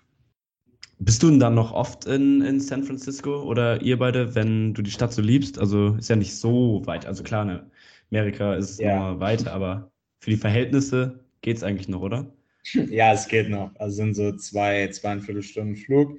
[0.98, 4.82] Bist du denn dann noch oft in, in San Francisco oder ihr beide, wenn du
[4.82, 5.58] die Stadt so liebst?
[5.58, 7.04] Also ist ja nicht so weit.
[7.04, 7.70] Also klar, ne,
[8.10, 9.12] Amerika ist ja.
[9.12, 12.26] noch weiter, aber für die Verhältnisse geht es eigentlich noch, oder?
[12.90, 13.70] Ja, es geht noch.
[13.76, 16.18] Also sind so zwei, zweieinviertel Stunden Flug.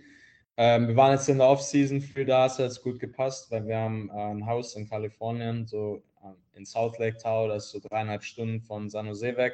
[0.55, 3.77] Ähm, wir waren jetzt in der Off-Season viel da, es hat gut gepasst, weil wir
[3.77, 7.79] haben äh, ein Haus in Kalifornien, so äh, in South Lake Tahoe, das ist so
[7.79, 9.53] dreieinhalb Stunden von San Jose weg,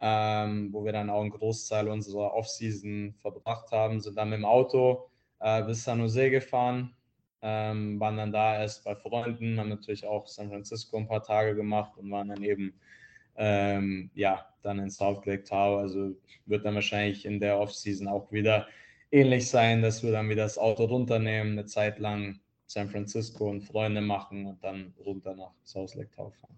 [0.00, 4.44] ähm, wo wir dann auch einen Großteil unserer Off-Season verbracht haben, sind dann mit dem
[4.44, 5.08] Auto
[5.40, 6.94] äh, bis San Jose gefahren,
[7.42, 11.54] ähm, waren dann da erst bei Freunden, haben natürlich auch San Francisco ein paar Tage
[11.54, 12.74] gemacht und waren dann eben
[13.36, 15.80] ähm, ja, dann in South Lake Tahoe.
[15.80, 18.66] Also wird dann wahrscheinlich in der Off-Season auch wieder
[19.10, 23.62] ähnlich sein, dass wir dann wieder das Auto runternehmen, eine Zeit lang San Francisco und
[23.62, 26.56] Freunde machen und dann runter nach South Lake Tahoe fahren.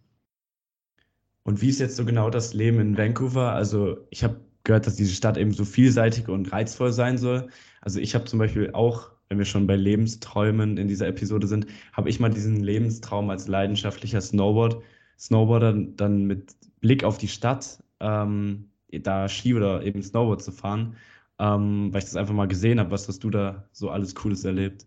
[1.49, 3.53] Und wie ist jetzt so genau das Leben in Vancouver?
[3.53, 7.49] Also ich habe gehört, dass diese Stadt eben so vielseitig und reizvoll sein soll.
[7.81, 11.67] Also ich habe zum Beispiel auch, wenn wir schon bei Lebensträumen in dieser Episode sind,
[11.95, 14.83] habe ich mal diesen Lebenstraum als leidenschaftlicher Snowboard,
[15.19, 20.97] Snowboarder dann mit Blick auf die Stadt, ähm, da Ski oder eben Snowboard zu fahren
[21.39, 22.91] ähm, weil ich das einfach mal gesehen habe.
[22.91, 24.87] Was hast du da so alles Cooles erlebt?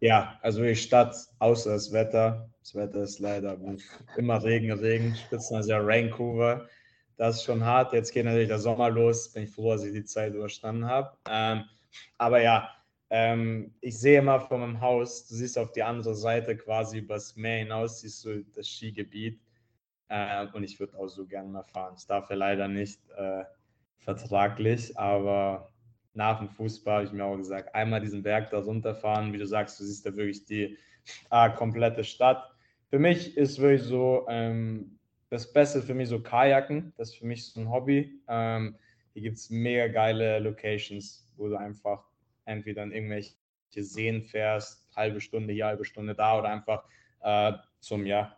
[0.00, 2.50] Ja, also die Stadt, außer das Wetter.
[2.60, 3.56] Das Wetter ist leider
[4.16, 6.68] immer Regen, Regen, Spitzen, also ja Vancouver.
[7.16, 7.92] Das ist schon hart.
[7.92, 9.32] Jetzt geht natürlich der Sommer los.
[9.32, 11.16] Bin ich froh, dass ich die Zeit überstanden habe.
[11.30, 11.64] Ähm,
[12.18, 12.70] aber ja,
[13.08, 17.36] ähm, ich sehe immer von meinem Haus, du siehst auf die andere Seite quasi übers
[17.36, 19.40] Meer hinaus, siehst du das Skigebiet.
[20.08, 21.94] Äh, und ich würde auch so gerne mal fahren.
[21.94, 23.00] Das darf ja leider nicht.
[23.16, 23.44] Äh,
[23.98, 25.70] vertraglich, aber
[26.16, 29.46] nach dem Fußball habe ich mir auch gesagt, einmal diesen Berg da runterfahren, wie du
[29.46, 30.76] sagst, du siehst da wirklich die
[31.30, 32.50] äh, komplette Stadt.
[32.88, 34.98] Für mich ist wirklich so ähm,
[35.28, 38.22] das Beste für mich so Kajaken, das ist für mich so ein Hobby.
[38.28, 38.76] Ähm,
[39.12, 42.04] hier gibt es mega geile Locations, wo du einfach
[42.44, 43.34] entweder in irgendwelche
[43.74, 46.84] Seen fährst, halbe Stunde hier, halbe Stunde da oder einfach
[47.22, 48.36] äh, zum, ja,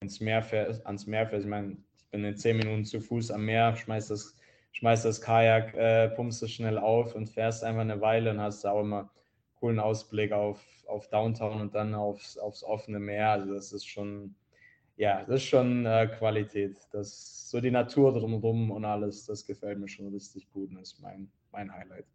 [0.00, 1.44] ins Meer fährst, ans Meer fährst.
[1.44, 4.36] Ich meine, ich bin in zehn Minuten zu Fuß am Meer, schmeiß das
[4.72, 8.64] schmeißt das Kajak, äh, pumpst es schnell auf und fährst einfach eine Weile und hast
[8.66, 9.10] auch immer
[9.54, 13.30] coolen Ausblick auf, auf Downtown und dann aufs, aufs offene Meer.
[13.30, 14.34] Also das ist schon,
[14.96, 16.78] ja, das ist schon äh, Qualität.
[16.90, 21.00] Das, so die Natur drumherum und alles, das gefällt mir schon richtig gut und ist
[21.00, 22.06] mein, mein Highlight.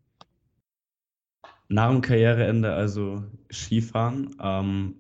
[1.69, 4.35] Nach dem Karriereende also Skifahren.
[4.41, 4.95] Ähm,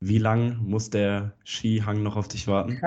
[0.00, 2.80] wie lang muss der Skihang noch auf dich warten?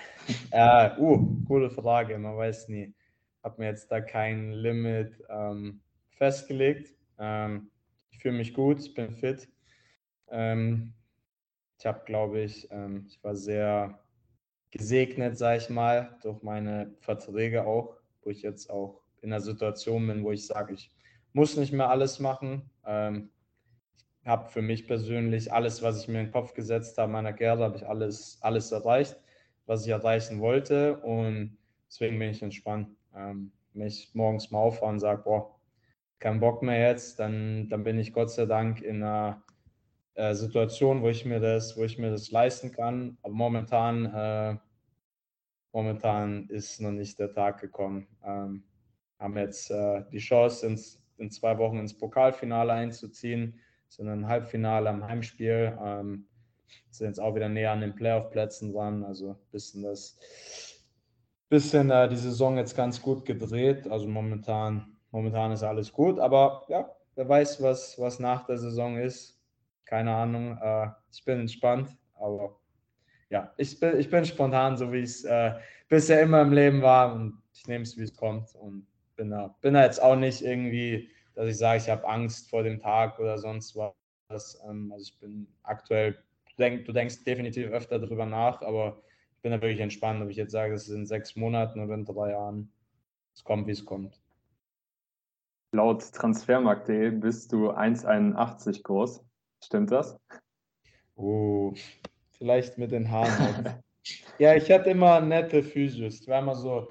[0.52, 2.94] äh, uh, coole Frage, man weiß nie
[3.42, 6.94] habe mir jetzt da kein Limit ähm, festgelegt.
[7.18, 7.70] Ähm,
[8.10, 9.48] ich fühle mich gut, ich bin fit.
[10.28, 10.92] Ähm,
[11.78, 13.98] ich habe, glaube ich, ähm, ich war sehr
[14.70, 20.06] gesegnet, sage ich mal, durch meine Verträge auch, wo ich jetzt auch in einer Situation
[20.06, 20.90] bin, wo ich sage, ich
[21.32, 22.70] muss nicht mehr alles machen.
[22.84, 23.30] Ähm,
[24.22, 27.32] ich habe für mich persönlich alles, was ich mir in den Kopf gesetzt habe, meiner
[27.32, 29.16] Karriere, habe ich alles, alles erreicht,
[29.64, 31.56] was ich erreichen wollte und
[31.88, 35.54] deswegen bin ich entspannt ähm, mich morgens mal aufwache und sage, boah,
[36.18, 39.42] kein Bock mehr jetzt, dann, dann bin ich Gott sei Dank in einer
[40.14, 43.16] äh, Situation, wo ich mir das, wo ich mir das leisten kann.
[43.22, 44.56] Aber momentan, äh,
[45.72, 48.06] momentan ist noch nicht der Tag gekommen.
[48.24, 48.64] Ähm,
[49.18, 54.88] haben jetzt äh, die Chance, ins, in zwei Wochen ins Pokalfinale einzuziehen, sind ein Halbfinale
[54.88, 55.76] am Heimspiel.
[55.82, 56.26] Ähm,
[56.90, 59.04] sind jetzt auch wieder näher an den Playoff-Plätzen dran.
[59.04, 60.18] Also ein bisschen das
[61.50, 63.86] bisschen äh, die Saison jetzt ganz gut gedreht.
[63.90, 68.96] Also momentan, momentan ist alles gut, aber ja, wer weiß, was, was nach der Saison
[68.96, 69.38] ist.
[69.84, 70.56] Keine Ahnung.
[70.62, 72.56] Äh, ich bin entspannt, aber
[73.28, 75.54] ja, ich bin, ich bin spontan, so wie es äh,
[75.88, 77.12] bisher immer im Leben war.
[77.12, 78.86] Und ich nehme es, wie es kommt und
[79.16, 82.62] bin da, bin da jetzt auch nicht irgendwie, dass ich sage, ich habe Angst vor
[82.62, 84.62] dem Tag oder sonst was.
[84.68, 89.02] Ähm, also ich bin aktuell, du, denk, du denkst definitiv öfter darüber nach, aber
[89.42, 92.04] bin da wirklich entspannt, ob ich jetzt sage, es ist in sechs Monaten oder in
[92.04, 92.72] drei Jahren.
[93.34, 94.20] Es kommt, wie es kommt.
[95.72, 99.24] Laut Transfermarkt.de bist du 1,81 groß.
[99.62, 100.18] Stimmt das?
[101.14, 101.72] Oh,
[102.32, 103.82] vielleicht mit den Haaren.
[104.38, 106.20] ja, ich hatte immer nette Physios.
[106.20, 106.88] Ich war immer so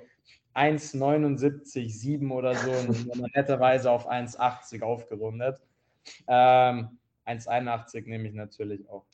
[0.56, 5.62] 1,79, 7 oder so und netterweise auf 1,80 aufgerundet.
[6.28, 9.06] Ähm, 1,81 nehme ich natürlich auch.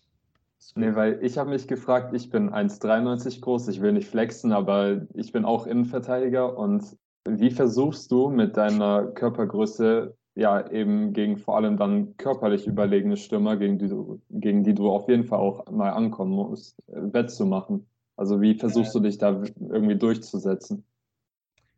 [0.75, 5.05] Nee, weil ich habe mich gefragt, ich bin 1,93 groß, ich will nicht flexen, aber
[5.13, 6.97] ich bin auch Innenverteidiger und
[7.27, 13.57] wie versuchst du mit deiner Körpergröße ja eben gegen vor allem dann körperlich überlegene Stürmer,
[13.57, 17.87] gegen die du, gegen die du auf jeden Fall auch mal ankommen musst, wettzumachen?
[18.17, 20.85] Also wie versuchst du dich da irgendwie durchzusetzen?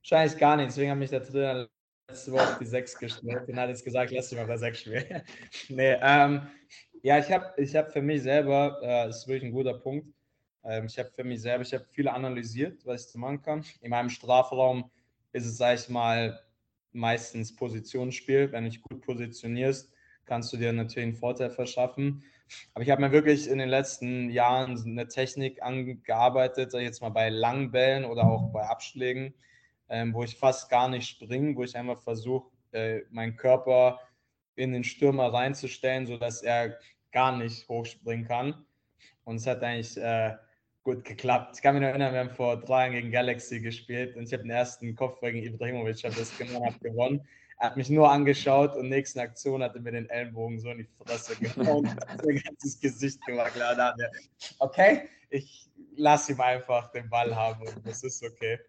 [0.02, 1.68] Wahrscheinlich gar nicht, deswegen hat mich der Trainer
[2.10, 3.48] letzte Woche auf die 6 gestellt.
[3.48, 5.22] Den hat jetzt gesagt, lass dich mal bei 6 spielen.
[5.70, 6.42] nee, ähm,
[7.04, 10.08] ja, ich habe ich hab für mich selber, äh, das ist wirklich ein guter Punkt,
[10.64, 13.64] ähm, ich habe für mich selber, ich habe viel analysiert, was ich zu machen kann.
[13.82, 14.92] In meinem Strafraum
[15.32, 16.40] ist es, sag ich mal,
[16.92, 18.52] meistens Positionsspiel.
[18.52, 19.92] Wenn du dich gut positionierst,
[20.26, 22.24] kannst du dir natürlich einen Vorteil verschaffen.
[22.74, 27.02] Aber ich habe mir wirklich in den letzten Jahren eine Technik angearbeitet, sag ich jetzt
[27.02, 29.34] mal bei langen Bällen oder auch bei Abschlägen,
[29.90, 34.00] ähm, wo ich fast gar nicht springe, wo ich einfach versuche, äh, meinen Körper
[34.58, 36.78] in den Stürmer reinzustellen, sodass er
[37.12, 38.66] gar nicht hochspringen kann.
[39.24, 40.36] Und es hat eigentlich äh,
[40.84, 41.56] gut geklappt.
[41.56, 44.34] Ich kann mich noch erinnern, wir haben vor drei Jahren gegen Galaxy gespielt und ich
[44.34, 47.28] habe den ersten Kopfball gegen Ibrahimovic, habe das gewonnen, habe gewonnen.
[47.60, 50.78] Er hat mich nur angeschaut und nächste Aktion hat er mir den Ellenbogen so in
[50.78, 51.88] die Fresse gehauen,
[52.24, 53.54] sein ganzes Gesicht gemacht.
[53.54, 54.12] Klar, da er,
[54.60, 58.60] okay, ich lasse ihm einfach den Ball haben und das ist okay.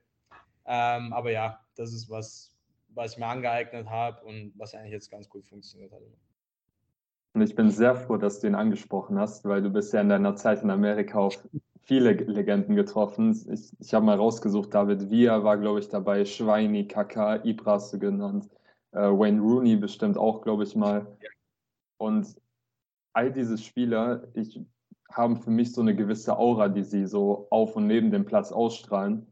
[0.67, 2.58] Ähm, aber ja, das ist was,
[2.89, 6.01] was ich mir angeeignet habe und was eigentlich jetzt ganz gut funktioniert hat.
[7.35, 10.09] Und ich bin sehr froh, dass du ihn angesprochen hast, weil du bist ja in
[10.09, 11.39] deiner Zeit in Amerika auf
[11.83, 13.31] viele Legenden getroffen.
[13.53, 18.49] Ich, ich habe mal rausgesucht, David Villa war, glaube ich, dabei, Schweini, Kaka, Ibra genannt,
[18.93, 21.07] äh, Wayne Rooney bestimmt auch, glaube ich mal.
[21.99, 22.37] Und
[23.13, 24.61] all diese Spieler, ich,
[25.11, 28.53] haben für mich so eine gewisse Aura, die sie so auf und neben dem Platz
[28.53, 29.27] ausstrahlen.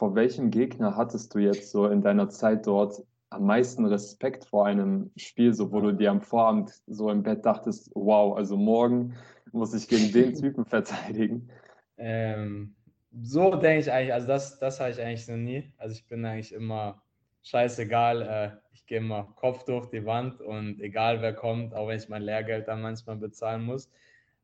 [0.00, 4.64] Vor welchem Gegner hattest du jetzt so in deiner Zeit dort am meisten Respekt vor
[4.64, 9.14] einem Spiel, so wo du dir am Vorabend so im Bett dachtest, wow, also morgen
[9.52, 11.50] muss ich gegen den Typen verteidigen?
[11.98, 12.74] Ähm,
[13.20, 15.70] so denke ich eigentlich, also das, das habe ich eigentlich noch nie.
[15.76, 17.02] Also ich bin eigentlich immer
[17.42, 21.98] scheißegal, äh, ich gehe immer Kopf durch die Wand und egal wer kommt, auch wenn
[21.98, 23.90] ich mein Lehrgeld dann manchmal bezahlen muss.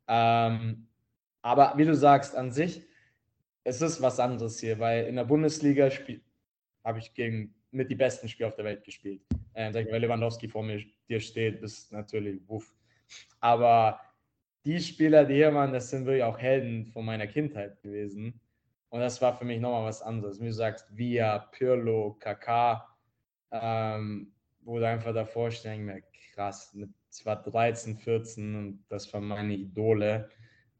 [0.07, 0.89] Ähm,
[1.41, 2.87] aber wie du sagst, an sich,
[3.67, 5.91] es ist was anderes hier, weil in der Bundesliga
[6.85, 9.23] habe ich gegen mit die besten Spieler auf der Welt gespielt.
[9.55, 12.73] Äh, wenn Lewandowski vor mir dir steht, ist natürlich wuff.
[13.41, 14.01] Aber
[14.65, 18.41] die Spieler, die hier waren, das sind wirklich auch Helden von meiner Kindheit gewesen.
[18.89, 20.41] Und das war für mich nochmal was anderes.
[20.41, 22.85] Wie du sagst, Via, Pirlo, Kaká,
[23.51, 26.03] ähm, wo du einfach davor stehen, mir
[26.33, 30.31] krass, mit, ich war 13, 14 und das waren meine Idole.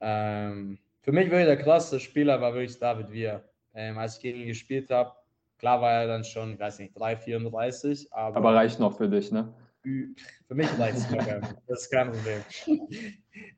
[0.01, 3.41] Ähm, für mich wirklich der krasseste Spieler war wirklich David Villa.
[3.75, 5.13] Ähm, als ich gegen ihn gespielt habe,
[5.57, 8.37] klar war er dann schon, ich weiß nicht, 3, 34, aber.
[8.37, 9.55] Aber reicht noch für dich, ne?
[9.85, 11.41] Für mich reicht es locker.
[11.69, 12.43] Das ist kein Problem.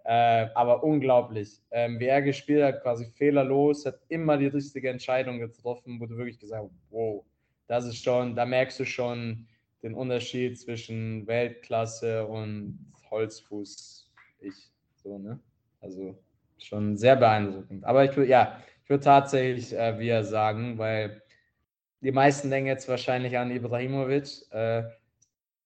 [0.05, 1.63] äh, aber unglaublich.
[1.71, 6.19] Ähm, wie er gespielt hat, quasi fehlerlos, hat immer die richtige Entscheidung getroffen, wo du
[6.19, 7.25] wirklich gesagt hast, wow,
[7.67, 9.47] das ist schon, da merkst du schon
[9.83, 14.13] den Unterschied zwischen Weltklasse und Holzfuß.
[14.41, 15.41] Ich, so, ne?
[15.81, 16.19] Also
[16.59, 17.85] schon sehr beeindruckend.
[17.85, 21.23] Aber ich würde, ja, ich würde tatsächlich äh, wie er sagen, weil
[22.01, 24.51] die meisten denken jetzt wahrscheinlich an Ibrahimovic.
[24.53, 24.85] Äh,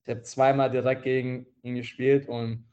[0.05, 2.65] ich habe zweimal direkt gegen ihn gespielt und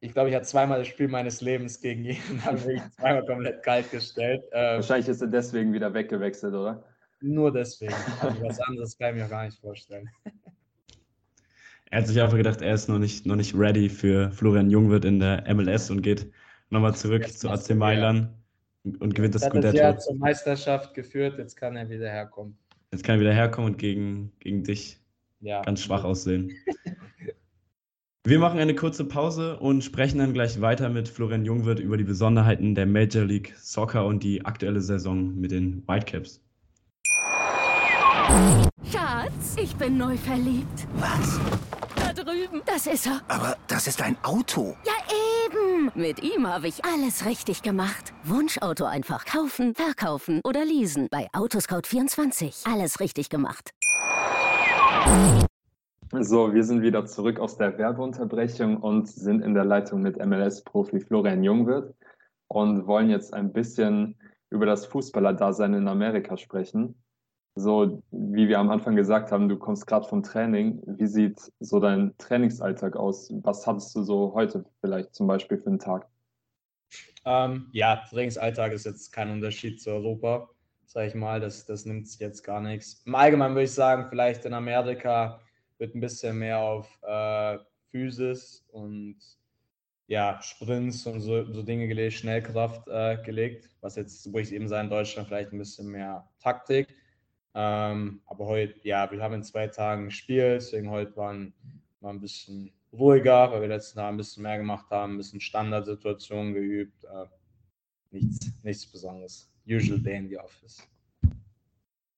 [0.00, 3.24] ich glaube, ich habe zweimal das Spiel meines Lebens gegen ihn und habe mich zweimal
[3.24, 4.44] komplett kalt gestellt.
[4.52, 6.84] Ähm, Wahrscheinlich ist er deswegen wieder weggewechselt, oder?
[7.20, 7.94] Nur deswegen.
[8.20, 10.08] Also was anderes kann ich mir gar nicht vorstellen.
[11.90, 15.06] Er hat sich einfach gedacht, er ist noch nicht, noch nicht ready für Florian Jungwirth
[15.06, 16.30] in der MLS und geht
[16.70, 18.28] nochmal zurück jetzt zu AC Mailand
[18.84, 19.76] und, und gewinnt das Scudetto.
[19.76, 22.56] Er hat zur Meisterschaft geführt, jetzt kann er wieder herkommen.
[22.92, 25.00] Jetzt kann er wieder herkommen und gegen, gegen dich
[25.40, 25.62] ja.
[25.62, 26.52] ganz schwach aussehen.
[28.24, 32.04] Wir machen eine kurze Pause und sprechen dann gleich weiter mit Florian Jungwirth über die
[32.04, 36.42] Besonderheiten der Major League Soccer und die aktuelle Saison mit den Whitecaps.
[38.92, 40.86] Schatz, ich bin neu verliebt.
[40.96, 41.40] Was?
[41.96, 42.60] Da drüben.
[42.66, 43.22] Das ist er.
[43.28, 44.76] Aber das ist ein Auto.
[44.84, 44.92] Ja,
[45.94, 48.12] Mit ihm habe ich alles richtig gemacht.
[48.24, 51.08] Wunschauto einfach kaufen, verkaufen oder leasen.
[51.10, 52.70] Bei Autoscout24.
[52.72, 53.70] Alles richtig gemacht.
[56.12, 61.00] So, wir sind wieder zurück aus der Werbeunterbrechung und sind in der Leitung mit MLS-Profi
[61.00, 61.94] Florian Jungwirth
[62.48, 64.18] und wollen jetzt ein bisschen
[64.50, 66.94] über das Fußballerdasein in Amerika sprechen.
[67.58, 70.80] So, wie wir am Anfang gesagt haben, du kommst gerade vom Training.
[70.86, 73.32] Wie sieht so dein Trainingsalltag aus?
[73.42, 76.06] Was hattest du so heute vielleicht zum Beispiel für einen Tag?
[77.24, 80.48] Ähm, ja, Trainingsalltag ist jetzt kein Unterschied zu Europa,
[80.86, 81.40] sage ich mal.
[81.40, 83.02] Das, das nimmt sich jetzt gar nichts.
[83.06, 85.40] Im Allgemeinen würde ich sagen, vielleicht in Amerika
[85.78, 87.58] wird ein bisschen mehr auf äh,
[87.90, 89.16] Physis und
[90.06, 94.68] ja, Sprints und so, so Dinge gelegt, Schnellkraft äh, gelegt, was jetzt, wo ich eben
[94.68, 96.94] sage, in Deutschland vielleicht ein bisschen mehr Taktik.
[97.54, 101.54] Ähm, aber heute, ja, wir haben in zwei Tagen gespielt, deswegen heute waren
[102.00, 105.40] wir ein bisschen ruhiger, weil wir letzten Tag ein bisschen mehr gemacht haben, ein bisschen
[105.40, 107.04] Standardsituationen geübt.
[107.04, 107.26] Äh,
[108.10, 109.50] nichts, nichts Besonderes.
[109.66, 110.86] Usual day in the office.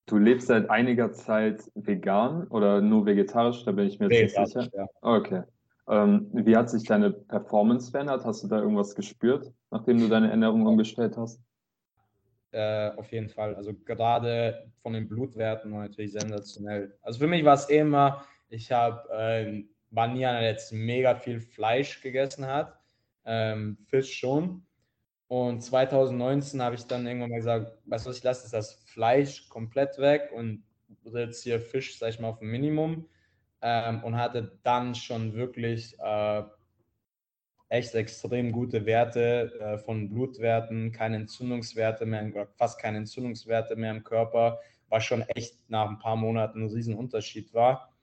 [0.05, 3.63] Du lebst seit einiger Zeit vegan oder nur vegetarisch?
[3.63, 4.69] Da bin ich mir jetzt nicht sicher.
[4.73, 4.87] Ja.
[5.01, 5.43] Okay.
[5.87, 8.25] Ähm, wie hat sich deine Performance verändert?
[8.25, 11.41] Hast du da irgendwas gespürt, nachdem du deine Ernährung umgestellt hast?
[12.51, 13.55] Äh, auf jeden Fall.
[13.55, 16.97] Also gerade von den Blutwerten natürlich sensationell.
[17.01, 21.15] Also für mich war es immer, ich habe äh, war nie einer, der jetzt mega
[21.15, 22.77] viel Fleisch gegessen hat.
[23.25, 24.65] Ähm, Fisch schon.
[25.27, 29.47] Und 2019 habe ich dann irgendwann mal gesagt, weißt du was, ich lasse das Fleisch
[29.47, 30.63] komplett weg und
[31.05, 33.07] reduziere Fisch, sag ich mal, auf ein Minimum
[33.61, 36.43] ähm, und hatte dann schon wirklich äh,
[37.71, 44.03] echt extrem gute Werte äh, von Blutwerten, keine Entzündungswerte mehr, fast keine Entzündungswerte mehr im
[44.03, 44.59] Körper,
[44.89, 47.93] was schon echt nach ein paar Monaten ein Riesenunterschied war.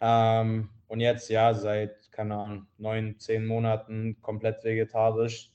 [0.00, 5.52] Ähm, und jetzt ja, seit, keine Ahnung, neun, zehn Monaten komplett vegetarisch.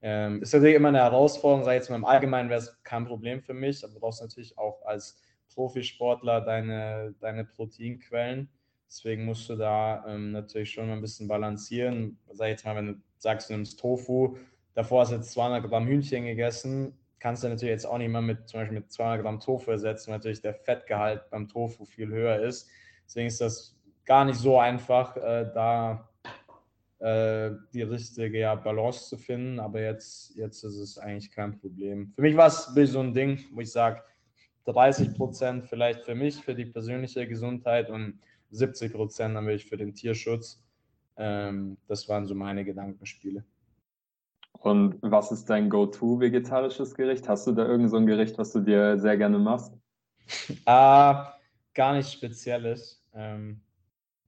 [0.00, 3.42] Ähm, ist natürlich immer eine Herausforderung, ich jetzt mal im Allgemeinen wäre es kein Problem
[3.42, 5.22] für mich, aber du brauchst natürlich auch als
[5.54, 8.48] Profisportler deine, deine Proteinquellen.
[8.94, 12.16] Deswegen musst du da ähm, natürlich schon ein bisschen balancieren.
[12.30, 14.36] Sag jetzt mal, wenn du sagst, du nimmst Tofu,
[14.74, 18.20] davor hast du jetzt 200 Gramm Hühnchen gegessen, kannst du natürlich jetzt auch nicht mehr
[18.20, 22.06] mit zum Beispiel mit 200 Gramm Tofu ersetzen, weil natürlich der Fettgehalt beim Tofu viel
[22.06, 22.68] höher ist.
[23.04, 26.08] Deswegen ist das gar nicht so einfach, äh, da
[27.00, 29.58] äh, die richtige ja, Balance zu finden.
[29.58, 32.12] Aber jetzt, jetzt ist es eigentlich kein Problem.
[32.14, 34.04] Für mich war es so ein Ding, wo ich sage,
[34.66, 38.20] 30 Prozent vielleicht für mich, für die persönliche Gesundheit und
[38.54, 40.62] 70 Prozent dann ich für den Tierschutz.
[41.16, 43.44] Ähm, das waren so meine Gedankenspiele.
[44.52, 47.28] Und was ist dein Go-To vegetarisches Gericht?
[47.28, 49.74] Hast du da irgend so ein Gericht, was du dir sehr gerne machst?
[50.64, 51.34] ah,
[51.74, 53.60] gar nichts Spezielles, ähm,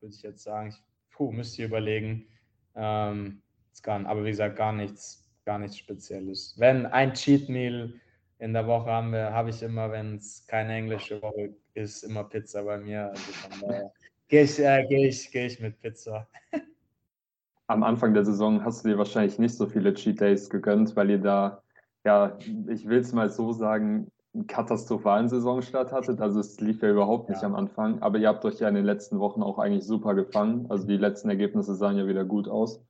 [0.01, 0.69] würde ich jetzt sagen.
[0.69, 2.27] Ich puh, müsste überlegen.
[2.75, 3.41] Ähm,
[3.83, 6.55] gar, aber wie gesagt, gar nichts, gar nichts Spezielles.
[6.59, 7.95] Wenn ein Cheat Meal
[8.39, 12.25] in der Woche haben wir, habe ich immer, wenn es keine englische Woche ist, immer
[12.25, 13.09] Pizza bei mir.
[13.09, 13.93] Also von daher
[14.29, 16.27] gehe ich, äh, geh ich, geh ich mit Pizza.
[17.69, 21.11] Am Anfang der Saison hast du dir wahrscheinlich nicht so viele Cheat Days gegönnt, weil
[21.11, 21.63] ihr da,
[22.05, 26.21] ja, ich will es mal so sagen, einen katastrophalen Saisonstart hattet.
[26.21, 27.49] Also es lief ja überhaupt nicht ja.
[27.49, 30.67] am Anfang, aber ihr habt euch ja in den letzten Wochen auch eigentlich super gefangen.
[30.69, 32.81] Also die letzten Ergebnisse sahen ja wieder gut aus.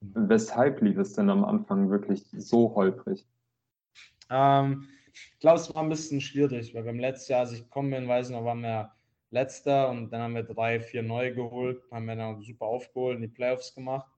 [0.00, 0.28] Mhm.
[0.28, 3.26] Weshalb lief es denn am Anfang wirklich so holprig?
[4.30, 7.90] Ähm, ich glaube, es war ein bisschen schwierig, weil beim letzten Jahr, als ich gekommen
[7.90, 8.90] bin, weiß ich noch, waren wir
[9.36, 13.22] letzter und dann haben wir drei, vier neue geholt, haben wir dann super aufgeholt, in
[13.22, 14.10] die Playoffs gemacht.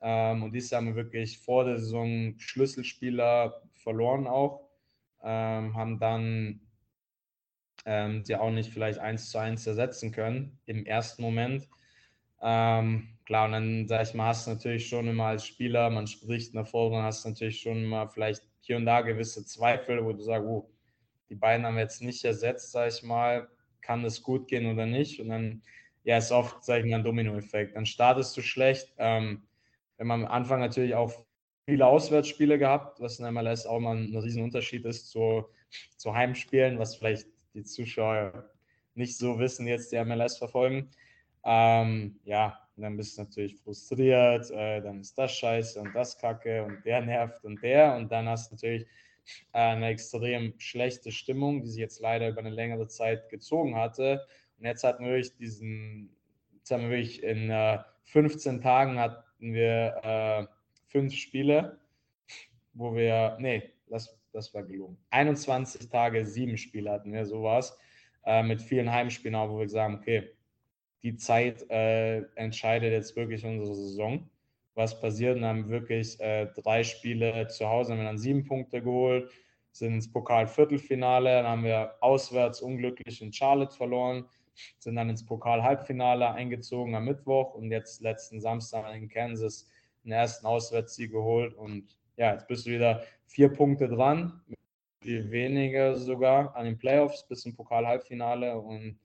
[0.00, 4.68] Ähm, und dieses Jahr haben wir wirklich vor der Saison Schlüsselspieler verloren auch,
[5.22, 6.60] ähm, haben dann
[7.86, 11.68] ähm, die auch nicht vielleicht eins zu eins ersetzen können im ersten Moment.
[12.42, 16.06] Ähm, klar, und dann sag ich mal, hast du natürlich schon immer als Spieler, man
[16.06, 20.12] spricht nach vorne, hast du natürlich schon immer vielleicht hier und da gewisse Zweifel, wo
[20.12, 20.70] du sagst, oh,
[21.28, 23.48] die beiden haben wir jetzt nicht ersetzt, sag ich mal,
[23.80, 25.20] kann das gut gehen oder nicht?
[25.20, 25.62] Und dann,
[26.04, 27.76] ja, ist oft, sag ich mal, ein Dominoeffekt.
[27.76, 28.92] Dann startest du schlecht.
[28.98, 29.42] Ähm,
[29.96, 31.12] wenn man am Anfang natürlich auch
[31.66, 35.44] viele Auswärtsspiele gehabt, was in MLS auch mal ein Riesenunterschied ist zu,
[35.96, 38.50] zu Heimspielen, was vielleicht die Zuschauer
[38.94, 40.90] nicht so wissen, jetzt die MLS verfolgen.
[41.44, 46.64] Ähm, ja, dann bist du natürlich frustriert, äh, dann ist das scheiße und das kacke
[46.64, 48.86] und der nervt und der und dann hast du natürlich
[49.52, 54.26] eine extrem schlechte Stimmung, die sich jetzt leider über eine längere Zeit gezogen hatte.
[54.58, 56.16] Und jetzt hatten wir wirklich diesen,
[56.54, 60.46] jetzt haben wir wirklich in äh, 15 Tagen hatten wir äh,
[60.86, 61.78] fünf Spiele,
[62.72, 64.96] wo wir, nee, das, das war gelungen.
[65.10, 67.78] 21 Tage, sieben Spiele hatten wir sowas,
[68.24, 70.30] äh, mit vielen Heimspielen, auch, wo wir sagen, okay,
[71.02, 74.28] die Zeit äh, entscheidet jetzt wirklich unsere Saison.
[74.78, 75.36] Was passiert.
[75.36, 79.30] Und haben wirklich äh, drei Spiele zu Hause, haben wir dann sieben Punkte geholt,
[79.72, 84.24] sind ins Pokal-Viertelfinale, dann haben wir auswärts unglücklich in Charlotte verloren,
[84.78, 89.68] sind dann ins Pokal-Halbfinale eingezogen am Mittwoch und jetzt letzten Samstag in Kansas
[90.04, 91.54] den ersten Auswärtssieg geholt.
[91.54, 94.40] Und ja, jetzt bist du wieder vier Punkte dran,
[95.02, 98.58] viel weniger sogar an den Playoffs bis zum Pokal-Halbfinale.
[98.58, 98.98] Und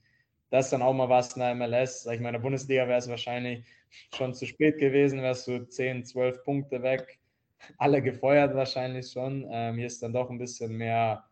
[0.54, 2.04] das ist dann auch mal was in der MLS.
[2.04, 3.66] Sag ich mal, in der Bundesliga wäre es wahrscheinlich
[4.14, 7.20] schon zu spät gewesen, wärst du 10, 12 Punkte weg.
[7.80, 9.48] Alle gefeuert wahrscheinlich schon.
[9.50, 11.24] Ähm, hier ist dann doch ein bisschen mehr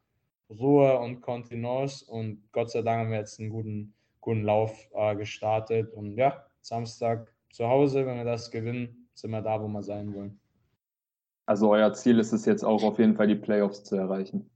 [0.50, 5.16] Ruhe und Kontenance und Gott sei Dank haben wir jetzt einen guten, guten Lauf äh,
[5.16, 5.94] gestartet.
[5.94, 10.16] Und ja, Samstag zu Hause, wenn wir das gewinnen, sind wir da, wo wir sein
[10.16, 10.40] wollen.
[11.46, 14.50] Also euer Ziel ist es jetzt auch auf jeden Fall die Playoffs zu erreichen.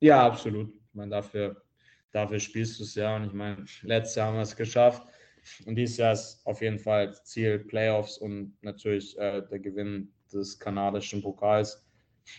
[0.00, 0.72] Ja, absolut.
[0.72, 1.62] Ich meine, dafür,
[2.12, 3.16] dafür spielst du es ja.
[3.16, 5.06] Und ich meine, letztes Jahr haben wir es geschafft.
[5.66, 10.58] Und dieses Jahr ist auf jeden Fall Ziel Playoffs und natürlich äh, der Gewinn des
[10.58, 11.84] kanadischen Pokals,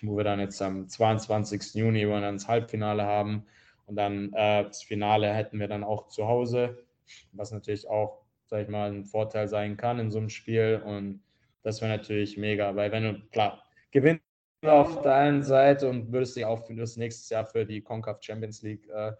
[0.01, 1.73] wo wir dann jetzt am 22.
[1.75, 3.45] Juni über ins Halbfinale haben.
[3.85, 6.85] Und dann äh, das Finale hätten wir dann auch zu Hause,
[7.33, 10.81] was natürlich auch, sag ich mal, ein Vorteil sein kann in so einem Spiel.
[10.85, 11.23] Und
[11.63, 14.23] das wäre natürlich mega, weil wenn du, klar, gewinnst
[14.63, 18.21] auf der einen Seite und würdest dich auch für das nächste Jahr für die CONCACAF
[18.21, 19.11] Champions League äh,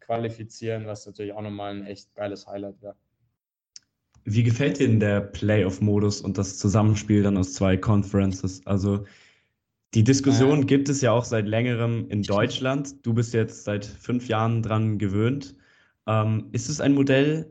[0.00, 2.96] qualifizieren, was natürlich auch nochmal ein echt geiles Highlight wäre.
[4.24, 8.66] Wie gefällt dir denn der Playoff-Modus und das Zusammenspiel dann aus zwei Conferences?
[8.66, 9.06] Also
[9.94, 13.06] die Diskussion gibt es ja auch seit längerem in Deutschland.
[13.06, 15.56] Du bist jetzt seit fünf Jahren dran gewöhnt.
[16.06, 17.50] Ähm, ist es ein Modell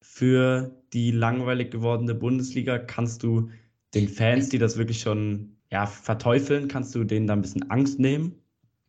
[0.00, 2.78] für die langweilig gewordene Bundesliga?
[2.78, 3.50] Kannst du
[3.94, 7.98] den Fans, die das wirklich schon ja, verteufeln, kannst du denen da ein bisschen Angst
[7.98, 8.34] nehmen?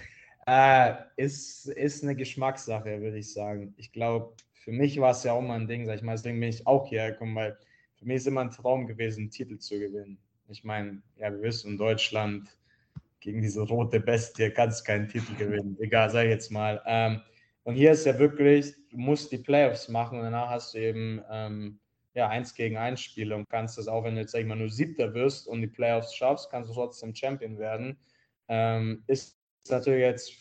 [0.50, 3.72] äh, ist, ist eine Geschmackssache, würde ich sagen.
[3.76, 6.40] Ich glaube, für mich war es ja auch mal ein Ding, sag ich mal, deswegen
[6.40, 7.56] bin ich auch hierher gekommen, weil
[7.94, 10.18] für mich ist immer ein Traum gewesen, einen Titel zu gewinnen.
[10.48, 12.48] Ich meine, ja, wir wissen, in Deutschland
[13.20, 15.76] gegen diese rote Bestie kannst du keinen Titel gewinnen.
[15.78, 16.82] Egal, sag ich jetzt mal.
[16.84, 17.20] Ähm,
[17.62, 21.22] und hier ist ja wirklich, du musst die Playoffs machen und danach hast du eben
[21.30, 21.78] ähm,
[22.14, 24.56] ja, eins gegen eins Spiele und kannst das auch, wenn du jetzt, sag ich mal,
[24.56, 27.96] nur Siebter wirst und die Playoffs schaffst, kannst du trotzdem Champion werden.
[28.48, 30.32] Ähm, ist natürlich jetzt,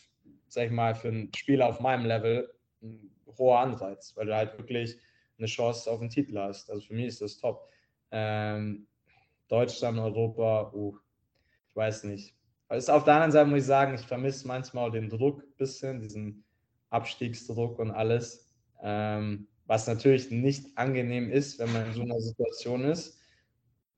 [0.48, 2.52] sag ich mal, für einen Spieler auf meinem Level
[2.82, 4.98] ein hoher Anreiz, weil du halt wirklich
[5.38, 6.70] eine Chance auf den Titel hast.
[6.70, 7.68] Also für mich ist das top.
[8.10, 8.86] Ähm,
[9.48, 10.96] Deutschland, Europa, uh,
[11.68, 12.36] ich weiß nicht.
[12.68, 16.00] Also auf der anderen Seite muss ich sagen, ich vermisse manchmal den Druck ein bisschen,
[16.00, 16.44] diesen
[16.90, 18.46] Abstiegsdruck und alles.
[18.82, 23.20] Ähm, was natürlich nicht angenehm ist, wenn man in so einer Situation ist,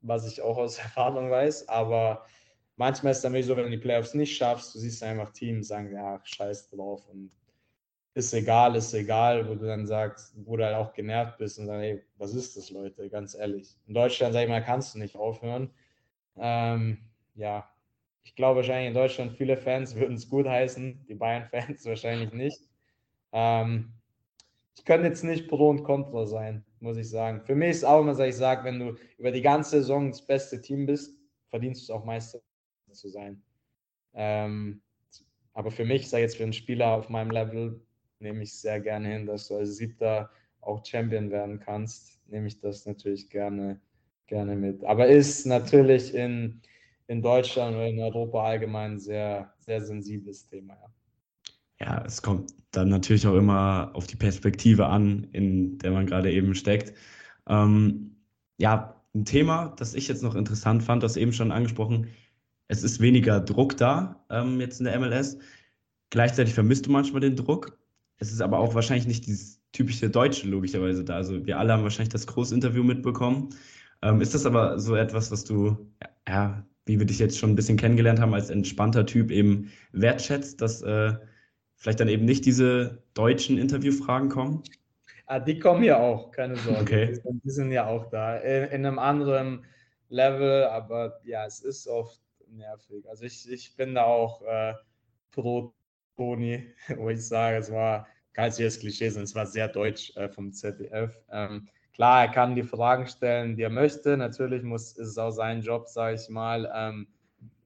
[0.01, 2.25] was ich auch aus Erfahrung weiß, aber
[2.83, 5.31] manchmal ist es dann wirklich so, wenn du die Playoffs nicht schaffst, du siehst einfach
[5.31, 7.31] Teams sagen, ja, scheiß drauf und
[8.15, 11.67] ist egal, ist egal, wo du dann sagst, wo du halt auch genervt bist und
[11.67, 13.77] sagst, hey, was ist das, Leute, ganz ehrlich.
[13.87, 15.71] In Deutschland, sag ich mal, kannst du nicht aufhören.
[16.37, 16.99] Ähm,
[17.37, 17.71] ja,
[18.25, 22.69] ich glaube wahrscheinlich in Deutschland viele Fans würden es gut heißen, die Bayern-Fans wahrscheinlich nicht.
[23.31, 23.93] Ähm,
[24.77, 27.43] ich könnte jetzt nicht pro und contra sein, muss ich sagen.
[27.43, 30.27] Für mich ist auch immer, dass ich sage, wenn du über die ganze Saison das
[30.27, 31.17] beste Team bist,
[31.49, 32.41] verdienst du es auch Meister
[32.93, 33.43] zu sein.
[34.15, 34.83] Ähm,
[35.55, 37.81] aber für mich, ich jetzt für einen Spieler auf meinem Level,
[38.21, 40.31] nehme ich sehr gerne hin, dass du als Siebter
[40.61, 43.81] auch Champion werden kannst, nehme ich das natürlich gerne,
[44.27, 44.85] gerne mit.
[44.85, 46.63] Aber ist natürlich in,
[47.09, 50.89] in Deutschland oder in Europa allgemein sehr, sehr sensibles Thema, ja.
[51.81, 56.31] Ja, es kommt dann natürlich auch immer auf die Perspektive an, in der man gerade
[56.31, 56.95] eben steckt.
[57.49, 58.17] Ähm,
[58.57, 62.07] ja, ein Thema, das ich jetzt noch interessant fand, das eben schon angesprochen,
[62.73, 65.37] es ist weniger Druck da ähm, jetzt in der MLS.
[66.09, 67.79] Gleichzeitig vermisst du manchmal den Druck.
[68.17, 71.17] Es ist aber auch wahrscheinlich nicht dieses typische Deutsche logischerweise da.
[71.17, 73.51] Also wir alle haben wahrscheinlich das Großinterview mitbekommen.
[74.01, 75.77] Ähm, ist das aber so etwas, was du,
[76.27, 80.63] ja, wie wir dich jetzt schon ein bisschen kennengelernt haben, als entspannter Typ eben wertschätzt,
[80.63, 81.13] dass äh,
[81.77, 84.63] vielleicht dann eben nicht diese deutschen Interviewfragen kommen?
[85.27, 86.81] Ah, die kommen ja auch, keine Sorge.
[86.81, 87.21] Okay.
[87.45, 88.39] Die, sind, ja auch da.
[88.39, 89.67] In, in, einem anderen
[90.09, 93.09] Level, aber ja, es ist oft nervig.
[93.09, 94.75] Also ich, ich bin da auch äh,
[95.31, 95.75] pro
[96.17, 100.29] Toni, wo ich sage, es war, kann jetzt Klischee sein, es war sehr deutsch äh,
[100.29, 101.19] vom ZDF.
[101.31, 104.17] Ähm, klar, er kann die Fragen stellen, die er möchte.
[104.17, 107.09] Natürlich muss, ist es auch sein Job, sage ich mal, ähm,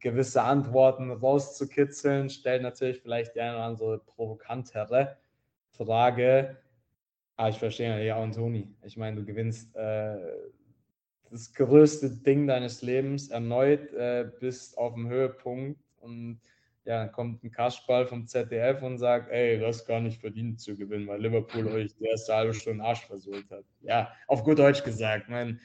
[0.00, 5.16] gewisse Antworten rauszukitzeln, stellt natürlich vielleicht die eine oder andere provokantere
[5.70, 6.56] Frage.
[7.36, 8.74] Aber ich verstehe ja auch Toni.
[8.82, 10.16] Ich meine, du gewinnst äh,
[11.36, 16.40] das größte Ding deines Lebens erneut, äh, bist auf dem Höhepunkt und
[16.86, 20.60] ja, dann kommt ein Kasperl vom ZDF und sagt, ey, du hast gar nicht verdient
[20.60, 23.64] zu gewinnen, weil Liverpool euch die erste halbe Stunde Arsch versohlt hat.
[23.82, 25.28] Ja, auf gut Deutsch gesagt.
[25.28, 25.60] Mein,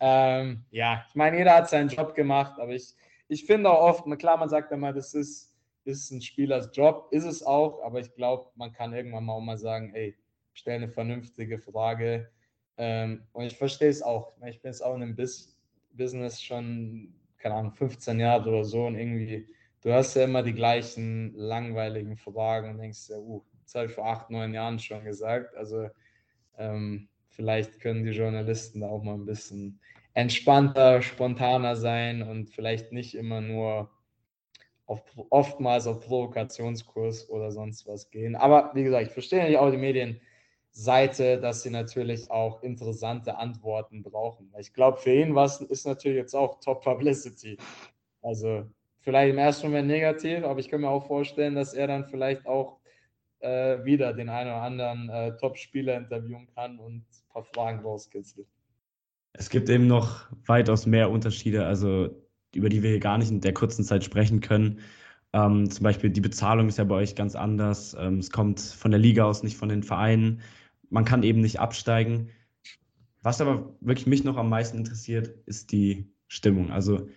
[0.00, 2.94] ähm, ja, ich meine, jeder hat seinen Job gemacht, aber ich,
[3.28, 7.24] ich finde auch oft, klar, man sagt immer, das ist, ist ein Spielers Job, ist
[7.24, 10.16] es auch, aber ich glaube, man kann irgendwann mal auch mal sagen, ey,
[10.54, 12.30] stell eine vernünftige Frage.
[12.78, 14.32] Ähm, und ich verstehe es auch.
[14.46, 15.56] Ich bin jetzt auch in einem Bis
[15.92, 19.46] Business schon, keine Ahnung, 15 Jahre oder so und irgendwie,
[19.82, 23.92] du hast ja immer die gleichen langweiligen Fragen und denkst ja, uh, das habe ich
[23.92, 25.56] vor acht, neun Jahren schon gesagt.
[25.56, 25.88] Also
[26.56, 29.80] ähm, vielleicht können die Journalisten da auch mal ein bisschen
[30.14, 33.90] entspannter, spontaner sein und vielleicht nicht immer nur
[34.86, 38.36] auf, oftmals auf Provokationskurs oder sonst was gehen.
[38.36, 39.76] Aber wie gesagt, ich verstehe natürlich auch die
[40.78, 44.52] Medienseite, dass sie natürlich auch interessante Antworten brauchen.
[44.58, 47.56] Ich glaube, für ihn was ist natürlich jetzt auch Top Publicity.
[48.22, 48.64] Also
[49.00, 52.46] vielleicht im ersten Moment negativ, aber ich kann mir auch vorstellen, dass er dann vielleicht
[52.46, 52.78] auch
[53.40, 58.46] äh, wieder den einen oder anderen äh, Top-Spieler interviewen kann und ein paar Fragen rauskitzelt.
[59.32, 61.66] Es gibt eben noch weitaus mehr Unterschiede.
[61.66, 62.10] Also
[62.54, 64.80] über die wir hier gar nicht in der kurzen Zeit sprechen können.
[65.32, 67.94] Ähm, zum Beispiel die Bezahlung ist ja bei euch ganz anders.
[67.98, 70.40] Ähm, es kommt von der Liga aus, nicht von den Vereinen.
[70.90, 72.30] Man kann eben nicht absteigen.
[73.22, 76.70] Was aber wirklich mich noch am meisten interessiert, ist die Stimmung.
[76.70, 77.08] Also,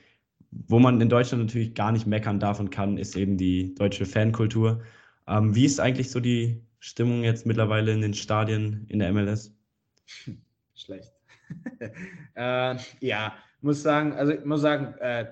[0.51, 4.05] wo man in Deutschland natürlich gar nicht meckern darf und kann, ist eben die deutsche
[4.05, 4.81] Fankultur.
[5.27, 9.53] Ähm, wie ist eigentlich so die Stimmung jetzt mittlerweile in den Stadien in der MLS?
[10.75, 11.13] Schlecht.
[12.35, 15.27] äh, ja, muss sagen, also ich muss sagen, äh,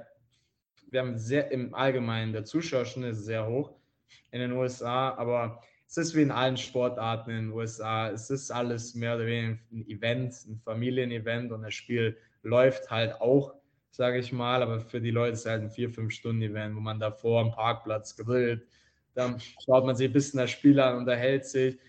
[0.92, 3.74] wir haben sehr im Allgemeinen, der Zuschauerschnitt ist sehr hoch
[4.32, 8.12] in den USA, aber es ist wie in allen Sportarten in den USA.
[8.12, 13.20] Es ist alles mehr oder weniger ein Event, ein Familienevent und das Spiel läuft halt
[13.20, 13.56] auch,
[13.90, 16.76] sage ich mal, aber für die Leute ist es halt ein vier, fünf Stunden Event,
[16.76, 18.68] wo man davor am Parkplatz grillt,
[19.16, 21.80] dann schaut man sich ein bisschen das Spiel an, unterhält sich.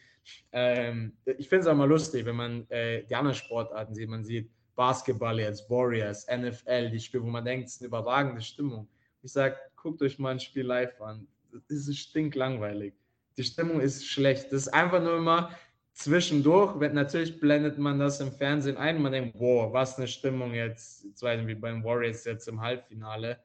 [0.50, 4.08] Ähm, ich finde es auch mal lustig, wenn man äh, die anderen Sportarten sieht.
[4.08, 8.40] Man sieht, Basketball jetzt, Warriors, NFL, die Spiele, wo man denkt, es ist eine überragende
[8.40, 8.88] Stimmung.
[9.22, 11.28] Ich sage, guckt euch mal ein Spiel live an.
[11.52, 12.94] Das ist stinklangweilig.
[13.40, 14.52] Die Stimmung ist schlecht.
[14.52, 15.48] Das ist einfach nur immer
[15.94, 16.76] zwischendurch.
[16.92, 21.22] Natürlich blendet man das im Fernsehen ein man denkt, wow, was eine Stimmung jetzt, jetzt
[21.22, 23.40] wie beim Warriors jetzt im Halbfinale.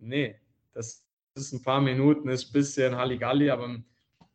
[0.00, 0.36] Nee,
[0.72, 1.04] das
[1.34, 3.84] ist ein paar Minuten, ist ein bisschen Halligalli, aber am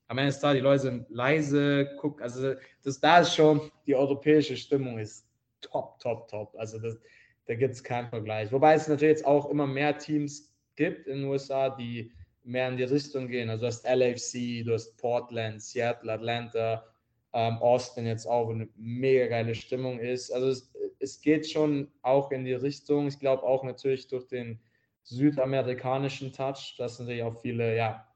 [0.10, 4.56] Ende ist da, die Leute sind leise, guck, also das da ist schon die europäische
[4.56, 5.26] Stimmung ist
[5.60, 6.56] top, top, top.
[6.56, 7.00] Also das,
[7.48, 8.52] da gibt es keinen Vergleich.
[8.52, 12.12] Wobei es natürlich jetzt auch immer mehr Teams gibt in den USA, die
[12.44, 13.50] mehr in die Richtung gehen.
[13.50, 16.86] Also du hast LAFC, du hast Portland, Seattle, Atlanta,
[17.34, 20.32] ähm, Austin jetzt auch, wo eine mega geile Stimmung ist.
[20.32, 23.08] Also es, es geht schon auch in die Richtung.
[23.08, 24.60] Ich glaube auch natürlich durch den
[25.04, 28.08] südamerikanischen Touch, dass natürlich auch viele, ja,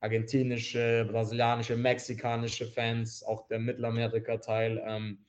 [0.00, 5.24] argentinische, brasilianische, mexikanische Fans, auch der Mittelamerika-Teil, ähm,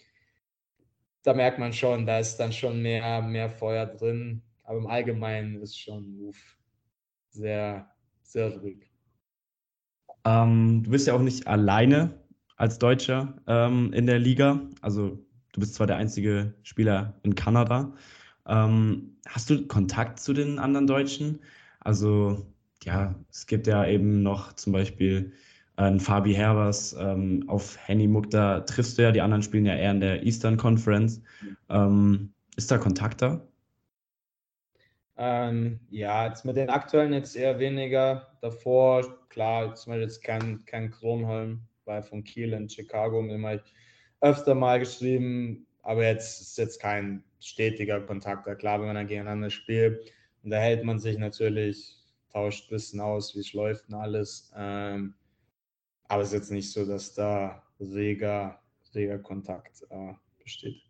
[1.24, 4.44] da merkt man schon, da ist dann schon mehr, mehr Feuer drin.
[4.64, 6.58] Aber im Allgemeinen ist schon uff,
[7.30, 7.95] sehr,
[8.26, 8.90] sehr ruhig.
[10.26, 12.20] Ähm, du bist ja auch nicht alleine
[12.58, 14.62] als Deutscher ähm, in der Liga.
[14.82, 15.20] Also
[15.54, 17.94] du bist zwar der einzige Spieler in Kanada.
[18.48, 21.40] Ähm, hast du Kontakt zu den anderen Deutschen?
[21.80, 22.46] Also
[22.84, 25.34] ja, es gibt ja eben noch zum Beispiel
[25.78, 29.76] ein Fabi Herbers, ähm, auf Henny Muck, da triffst du ja, die anderen spielen ja
[29.76, 31.22] eher in der Eastern Conference.
[31.70, 33.46] Ähm, ist da Kontakt da?
[35.18, 38.38] Ähm, ja, jetzt mit den aktuellen jetzt eher weniger.
[38.42, 43.64] Davor, klar, zum Beispiel jetzt kein, kein Kronholm, weil von Kiel in Chicago mir mal
[44.22, 48.46] öfter mal geschrieben, aber jetzt ist jetzt kein stetiger Kontakt.
[48.60, 50.12] Klar, wenn man dann gegeneinander spielt,
[50.44, 51.96] unterhält man sich natürlich,
[52.32, 54.52] tauscht ein bisschen aus, wie es läuft und alles.
[54.56, 55.16] Ähm,
[56.08, 58.60] aber es ist jetzt nicht so, dass da reger,
[58.94, 60.14] reger Kontakt äh,
[60.44, 60.82] besteht.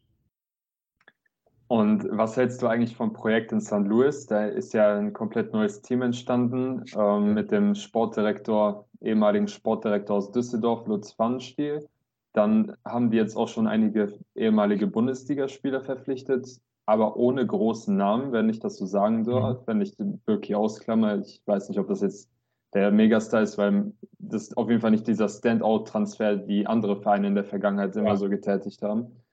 [1.68, 3.86] Und was hältst du eigentlich vom Projekt in St.
[3.86, 4.28] Louis?
[4.28, 10.32] Da ist ja ein komplett neues Team entstanden ähm, mit dem Sportdirektor, ehemaligen Sportdirektor aus
[10.32, 11.88] Düsseldorf, Lutz Pfannenstiel.
[12.34, 18.49] Dann haben die jetzt auch schon einige ehemalige Bundesligaspieler verpflichtet, aber ohne großen Namen, wenn
[18.49, 19.63] ich das so sagen darf, mhm.
[19.66, 19.97] wenn ich
[20.28, 21.20] wirklich ausklammer.
[21.20, 22.30] Ich weiß nicht, ob das jetzt
[22.76, 27.36] der Megastar ist, weil das auf jeden Fall nicht dieser Standout-Transfer, wie andere Vereine in
[27.36, 29.24] der Vergangenheit immer so getätigt haben.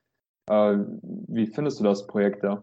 [0.46, 0.76] Äh,
[1.28, 2.62] wie findest du das Projekt da?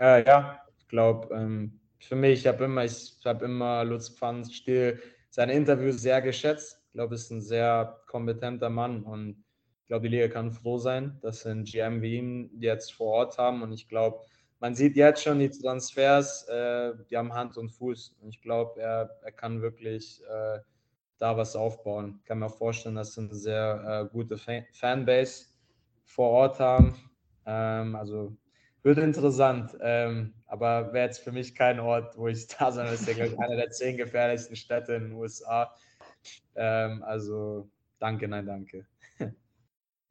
[0.00, 5.00] Äh, ja, ich glaube, ähm, für mich, ich habe immer, ich habe immer Lutz Pfannstiel
[5.30, 6.82] seine Interviews sehr geschätzt.
[6.86, 9.44] Ich glaube, ist ein sehr kompetenter Mann und
[9.82, 13.12] ich glaube, die Liga kann froh sein, dass sie einen GM wie ihn jetzt vor
[13.12, 14.20] Ort haben und ich glaube,
[14.60, 18.16] man sieht jetzt schon die Transfers, äh, die haben Hand und Fuß.
[18.20, 20.58] Und ich glaube, er, er kann wirklich äh,
[21.18, 22.16] da was aufbauen.
[22.18, 25.47] Ich kann mir vorstellen, dass eine sehr äh, gute Fan Fanbase
[26.08, 26.94] vor Ort haben.
[27.46, 28.36] Ähm, also
[28.82, 29.76] wird interessant.
[29.80, 33.12] Ähm, aber wäre jetzt für mich kein Ort, wo ich da sein müsste.
[33.12, 35.72] einer der zehn gefährlichsten Städte in den USA.
[36.56, 37.68] Ähm, also
[38.00, 38.86] danke, nein, danke.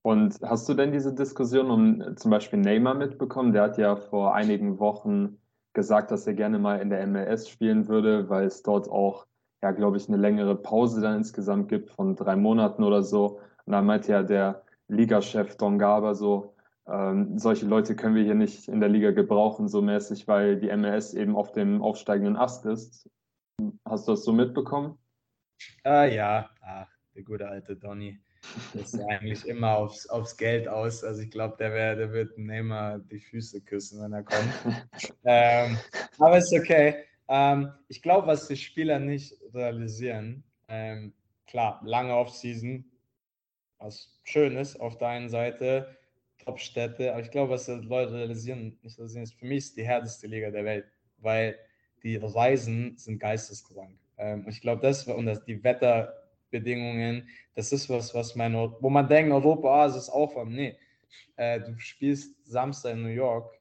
[0.04, 3.52] Und hast du denn diese Diskussion um zum Beispiel Neymar mitbekommen?
[3.52, 5.38] Der hat ja vor einigen Wochen
[5.74, 9.26] gesagt, dass er gerne mal in der MLS spielen würde, weil es dort auch,
[9.62, 13.41] ja, glaube ich, eine längere Pause dann insgesamt gibt von drei Monaten oder so.
[13.66, 16.55] Und da meinte ja der Ligachef Don Garber so,
[16.88, 20.75] ähm, solche Leute können wir hier nicht in der Liga gebrauchen, so mäßig, weil die
[20.75, 23.09] MLS eben auf dem aufsteigenden Ast ist.
[23.85, 24.97] Hast du das so mitbekommen?
[25.83, 28.19] Ah ja, ach, der gute alte Donny.
[28.73, 31.03] Das ist eigentlich immer aufs, aufs Geld aus.
[31.03, 34.53] Also ich glaube, der, wär, der wird Neymar die Füße küssen, wenn er kommt.
[35.25, 35.77] ähm,
[36.19, 37.03] aber ist okay.
[37.27, 41.13] Ähm, ich glaube, was die Spieler nicht realisieren, ähm,
[41.47, 42.85] klar, lange Offseason,
[43.80, 45.97] was schön ist auf der einen Seite,
[46.39, 49.86] Top-Städte, aber ich glaube, was die Leute realisieren, nicht realisieren, ist für mich ist die
[49.86, 50.86] härteste Liga der Welt,
[51.17, 51.57] weil
[52.03, 53.97] die Reisen sind geisteskrank.
[54.17, 58.89] Ähm, und ich glaube, das und das, die Wetterbedingungen, das ist was, was mein, wo
[58.89, 60.51] man denkt, Europa, ah, es ist Aufwand.
[60.51, 60.78] Nee,
[61.36, 63.53] äh, du spielst Samstag in New York,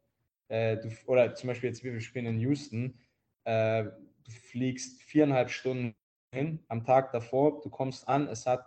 [0.49, 2.99] äh, du, oder zum Beispiel jetzt, wir spielen in Houston,
[3.45, 5.95] äh, du fliegst viereinhalb Stunden
[6.33, 8.65] hin am Tag davor, du kommst an, es hat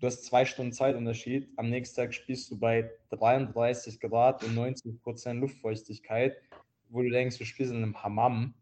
[0.00, 1.48] du hast zwei Stunden Zeitunterschied.
[1.56, 6.36] Am nächsten Tag spielst du bei 33 Grad und 90 Prozent Luftfeuchtigkeit,
[6.88, 8.54] wo du denkst, du spielst in einem Hammam.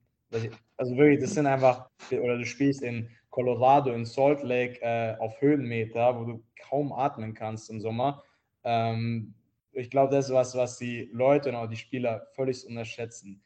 [0.76, 5.40] Also wirklich, das sind einfach, oder du spielst in Colorado, in Salt Lake äh, auf
[5.40, 8.22] Höhenmeter, wo du kaum atmen kannst im Sommer.
[8.64, 9.34] Ähm,
[9.72, 13.42] ich glaube, das ist was, was die Leute und auch die Spieler völlig unterschätzen.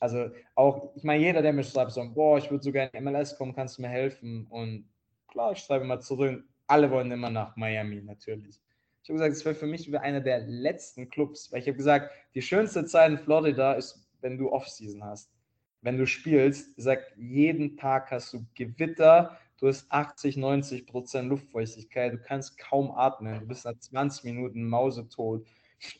[0.00, 3.04] Also auch, ich meine, jeder, der mir schreibt, so, boah, ich würde so gerne in
[3.04, 4.46] MLS kommen, kannst du mir helfen?
[4.50, 4.88] Und
[5.28, 8.60] klar, ich schreibe mal zurück, alle wollen immer nach Miami, natürlich.
[9.02, 12.10] Ich habe gesagt, es wäre für mich einer der letzten Clubs, weil ich habe gesagt,
[12.34, 15.32] die schönste Zeit in Florida ist, wenn du Offseason hast.
[15.80, 21.28] Wenn du spielst, ich sag, jeden Tag hast du Gewitter, du hast 80, 90 Prozent
[21.30, 25.46] Luftfeuchtigkeit, du kannst kaum atmen, du bist nach 20 Minuten mausetot.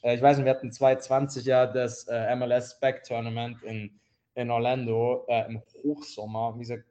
[0.02, 3.98] Äh, ich weiß nicht, wir hatten 2020 ja das MLS Back Tournament in,
[4.34, 6.54] in Orlando äh, im Hochsommer.
[6.56, 6.84] Wie gesagt,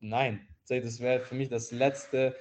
[0.00, 2.34] nein, das wäre für mich das letzte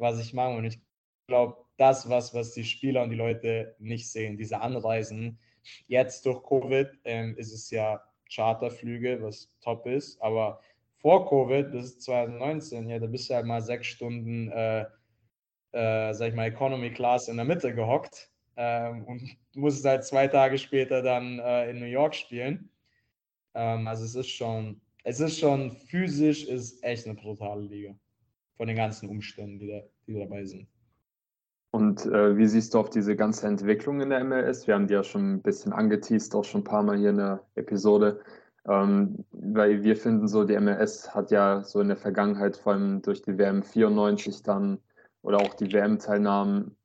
[0.00, 0.56] was ich mache.
[0.56, 0.80] Und ich
[1.26, 5.38] glaube, das, was, was die Spieler und die Leute nicht sehen, diese Anreisen.
[5.86, 10.60] Jetzt durch Covid ähm, ist es ja Charterflüge, was top ist, aber
[10.98, 14.84] vor Covid, ist 2019, ja, da bist du halt mal sechs Stunden, äh,
[15.72, 20.28] äh, sag ich mal, Economy Class in der Mitte gehockt ähm, und musst halt zwei
[20.28, 22.70] Tage später dann äh, in New York spielen.
[23.54, 27.94] Ähm, also es ist schon, es ist schon physisch, ist echt eine brutale Liga
[28.60, 30.68] von den ganzen Umständen, die, da, die dabei sind.
[31.70, 34.66] Und äh, wie siehst du auf diese ganze Entwicklung in der MLS?
[34.66, 37.16] Wir haben die ja schon ein bisschen angeteased, auch schon ein paar Mal hier in
[37.16, 38.20] der Episode.
[38.68, 43.00] Ähm, weil wir finden so, die MLS hat ja so in der Vergangenheit, vor allem
[43.00, 44.78] durch die WM 94 dann
[45.22, 46.76] oder auch die WM-Teilnahmen,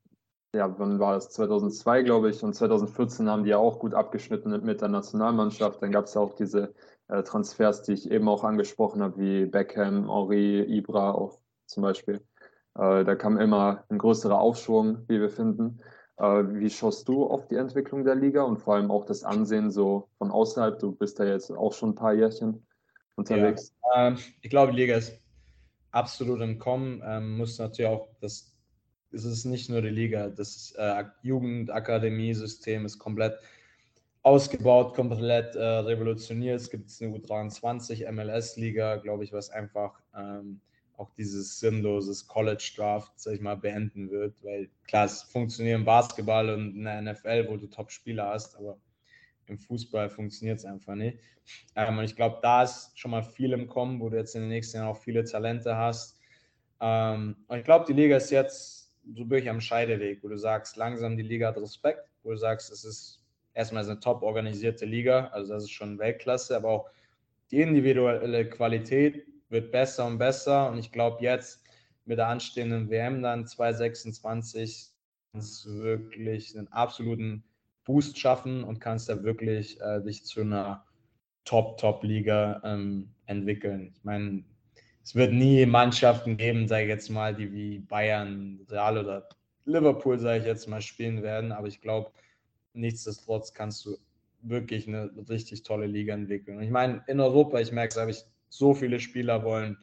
[0.54, 1.28] ja, wann war das?
[1.28, 5.82] 2002, glaube ich, und 2014 haben die ja auch gut abgeschnitten mit der Nationalmannschaft.
[5.82, 6.72] Dann gab es ja auch diese
[7.08, 12.16] äh, Transfers, die ich eben auch angesprochen habe, wie Beckham, Henri, Ibra, auch zum Beispiel.
[12.74, 15.80] Äh, da kam immer ein größerer Aufschwung, wie wir finden.
[16.18, 19.70] Äh, wie schaust du auf die Entwicklung der Liga und vor allem auch das Ansehen
[19.70, 20.78] so von außerhalb?
[20.78, 22.66] Du bist da jetzt auch schon ein paar Jährchen
[23.16, 23.74] unterwegs.
[23.94, 25.18] Ja, ähm, ich glaube, die Liga ist
[25.90, 27.02] absolut im Kommen.
[27.04, 28.56] Ähm, muss natürlich auch das
[29.16, 33.38] es ist nicht nur die Liga, das äh, Jugendakademie-System ist komplett
[34.22, 36.60] ausgebaut, komplett äh, revolutioniert.
[36.60, 40.60] Es gibt eine U23 MLS-Liga, glaube ich, was einfach ähm,
[40.96, 45.84] auch dieses sinnloses College Draft, sag ich mal, beenden wird, weil klar, es funktioniert im
[45.84, 48.78] Basketball und in der NFL, wo du Top-Spieler hast, aber
[49.46, 51.18] im Fußball funktioniert es einfach nicht.
[51.74, 54.42] Ähm, und ich glaube, da ist schon mal viel im Kommen, wo du jetzt in
[54.42, 56.18] den nächsten Jahren auch viele Talente hast.
[56.80, 60.76] Ähm, und ich glaube, die Liga ist jetzt so wirklich am Scheideweg, wo du sagst,
[60.76, 63.22] langsam die Liga hat Respekt, wo du sagst, es ist
[63.54, 66.90] erstmal eine top organisierte Liga, also das ist schon Weltklasse, aber auch
[67.50, 70.70] die individuelle Qualität wird besser und besser.
[70.70, 71.62] Und ich glaube, jetzt
[72.04, 74.90] mit der anstehenden WM dann 2026
[75.32, 77.44] kannst du wirklich einen absoluten
[77.84, 80.84] Boost schaffen und kannst da wirklich äh, dich zu einer
[81.44, 83.92] Top-Top-Liga ähm, entwickeln.
[83.96, 84.44] Ich meine,
[85.02, 89.28] es wird nie Mannschaften geben, sage ich jetzt mal, die wie Bayern, Real oder
[89.64, 91.52] Liverpool, sage ich jetzt mal, spielen werden.
[91.52, 92.10] Aber ich glaube,
[92.72, 93.96] nichtsdestotrotz kannst du
[94.42, 96.58] wirklich eine richtig tolle Liga entwickeln.
[96.58, 98.24] Und ich meine, in Europa, ich merke es, habe ich
[98.58, 99.78] so viele Spieler wollen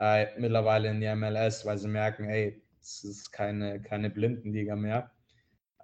[0.00, 5.10] äh, mittlerweile in die MLS, weil sie merken, hey, es ist keine, keine Blindenliga mehr.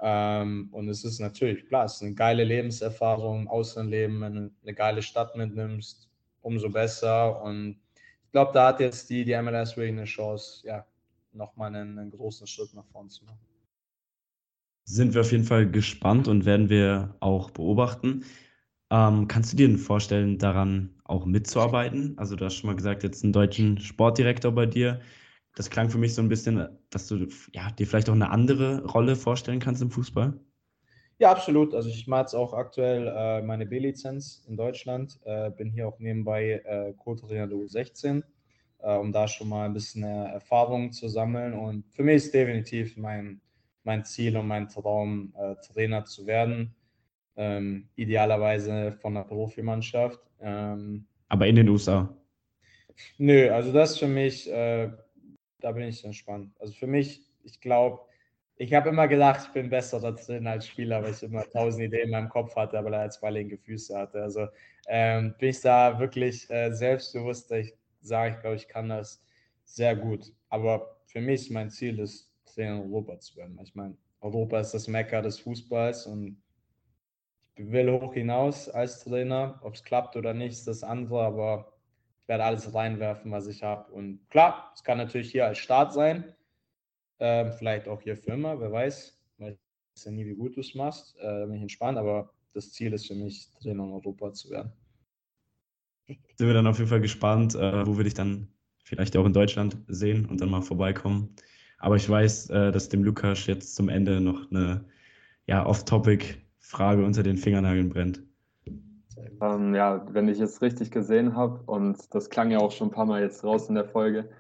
[0.01, 4.75] Ähm, und es ist natürlich, klar, es ist eine geile Lebenserfahrung, Außenleben, wenn du eine
[4.75, 6.11] geile Stadt mitnimmst,
[6.41, 7.41] umso besser.
[7.43, 7.81] Und
[8.25, 10.85] ich glaube, da hat jetzt die, die MLS wirklich eine Chance, ja,
[11.33, 13.39] nochmal einen, einen großen Schritt nach vorne zu machen.
[14.85, 18.25] Sind wir auf jeden Fall gespannt und werden wir auch beobachten.
[18.93, 22.13] Ähm, kannst du dir denn vorstellen, daran auch mitzuarbeiten?
[22.19, 25.01] Also du hast schon mal gesagt, jetzt einen deutschen Sportdirektor bei dir.
[25.57, 28.85] Das klang für mich so ein bisschen, dass du ja, dir vielleicht auch eine andere
[28.85, 30.39] Rolle vorstellen kannst im Fußball.
[31.19, 31.75] Ja, absolut.
[31.75, 35.19] Also ich mache jetzt auch aktuell äh, meine B-Lizenz in Deutschland.
[35.25, 38.23] Äh, bin hier auch nebenbei äh, Co-Trainer der U16,
[38.81, 41.55] äh, um da schon mal ein bisschen Erfahrung zu sammeln.
[41.55, 43.41] Und für mich ist definitiv mein,
[43.85, 46.75] mein Ziel und mein Traum, äh, Trainer zu werden.
[47.37, 50.21] Ähm, idealerweise von der Profimannschaft.
[50.41, 52.15] Ähm, Aber in den USA?
[53.19, 54.91] Nö, also das für mich, äh,
[55.61, 56.55] da bin ich entspannt.
[56.61, 58.01] Also für mich, ich glaube,
[58.57, 61.85] ich habe immer gedacht, ich bin besser da drin als Spieler, weil ich immer tausend
[61.85, 64.23] Ideen in meinem Kopf hatte, aber er zwei linke Füße hatte.
[64.23, 64.49] Also
[64.89, 69.25] ähm, bin ich da wirklich äh, selbstbewusst, ich sage, ich glaube, ich kann das
[69.65, 70.33] sehr gut.
[70.49, 73.59] Aber für mich mein Ziel ist, Trainer in Europa zu werden.
[73.63, 76.42] Ich meine, Europa ist das Mecker des Fußballs und
[77.57, 79.61] will hoch hinaus als Trainer.
[79.63, 81.73] Ob es klappt oder nicht, ist das andere, aber
[82.23, 83.93] ich werde alles reinwerfen, was ich habe.
[83.93, 86.35] Und klar, es kann natürlich hier als Start sein.
[87.19, 89.19] Ähm, vielleicht auch hier für immer, wer weiß.
[89.39, 89.57] Weiß
[90.05, 91.17] ja nie, wie gut du es machst.
[91.21, 94.73] Äh, bin ich entspannt, aber das Ziel ist für mich, Trainer in Europa zu werden.
[96.07, 98.49] Sind wir dann auf jeden Fall gespannt, äh, wo wir dich dann
[98.83, 101.35] vielleicht auch in Deutschland sehen und dann mal vorbeikommen.
[101.79, 104.85] Aber ich weiß, äh, dass dem Lukas jetzt zum Ende noch eine
[105.47, 105.65] ja,
[106.73, 108.23] Off-Topic-Frage unter den Fingernageln brennt.
[109.41, 112.93] Ähm, ja, wenn ich es richtig gesehen habe, und das klang ja auch schon ein
[112.93, 114.31] paar Mal jetzt raus in der Folge,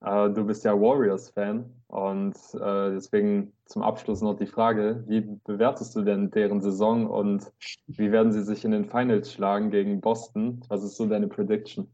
[0.00, 5.94] äh, du bist ja Warriors-Fan und äh, deswegen zum Abschluss noch die Frage, wie bewertest
[5.94, 7.52] du denn deren Saison und
[7.86, 10.60] wie werden sie sich in den Finals schlagen gegen Boston?
[10.68, 11.88] Was ist so deine Prediction?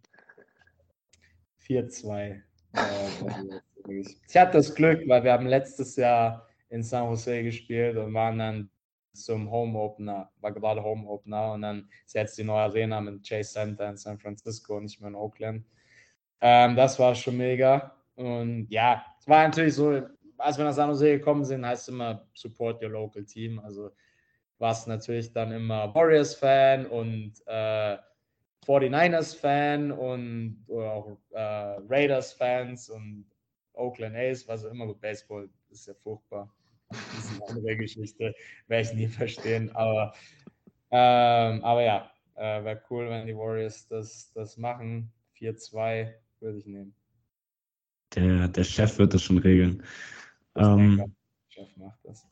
[1.67, 2.41] 4-2.
[3.89, 8.39] ich hatte das Glück, weil wir haben letztes Jahr in San Jose gespielt und waren
[8.39, 8.71] dann
[9.13, 13.27] zum Home Opener, war gerade Home Opener und dann ist jetzt die neue Arena mit
[13.27, 15.65] Chase Center in San Francisco, nicht mehr in Oakland.
[16.41, 17.97] Ähm, das war schon mega.
[18.15, 20.03] Und ja, es war natürlich so,
[20.39, 23.59] als wir nach San Jose gekommen sind, heißt es immer Support your local team.
[23.61, 23.91] Also
[24.59, 27.97] war es natürlich dann immer Warriors-Fan und äh,
[28.67, 31.41] 49ers-Fan und auch äh,
[31.89, 33.27] Raiders-Fans und
[33.73, 36.53] Oakland A's, was auch immer gut Baseball ist ja furchtbar.
[36.91, 38.35] Das ist eine andere Geschichte,
[38.67, 39.75] werde ich nie verstehen.
[39.75, 40.15] Aber,
[40.91, 45.13] ähm, aber ja, äh, wäre cool, wenn die Warriors das, das machen.
[45.39, 46.95] 4-2 würde ich nehmen.
[48.15, 49.83] Der, der Chef wird das schon regeln.
[50.57, 51.15] Ähm,
[51.49, 52.27] Chef macht das.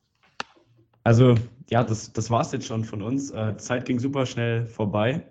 [1.04, 1.36] Also,
[1.70, 3.30] ja, das, das war es jetzt schon von uns.
[3.30, 5.24] Äh, Zeit ging super schnell vorbei.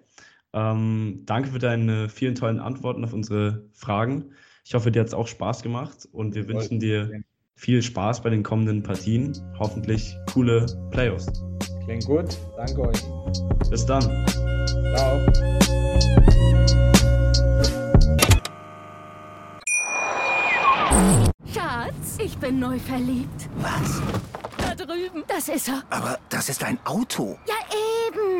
[0.53, 4.31] Ähm, danke für deine vielen tollen Antworten auf unsere Fragen.
[4.63, 7.23] Ich hoffe, dir hat es auch Spaß gemacht und wir wünschen dir
[7.55, 9.33] viel Spaß bei den kommenden Partien.
[9.57, 11.27] Hoffentlich coole Playoffs.
[11.85, 12.37] Klingt gut.
[12.57, 13.01] Danke euch.
[13.69, 14.01] Bis dann.
[14.95, 15.19] Ciao.
[21.53, 23.49] Schatz, ich bin neu verliebt.
[23.57, 24.01] Was?
[24.57, 25.23] Da drüben.
[25.27, 25.83] Das ist er.
[25.89, 27.37] Aber das ist ein Auto.
[27.47, 27.55] Ja,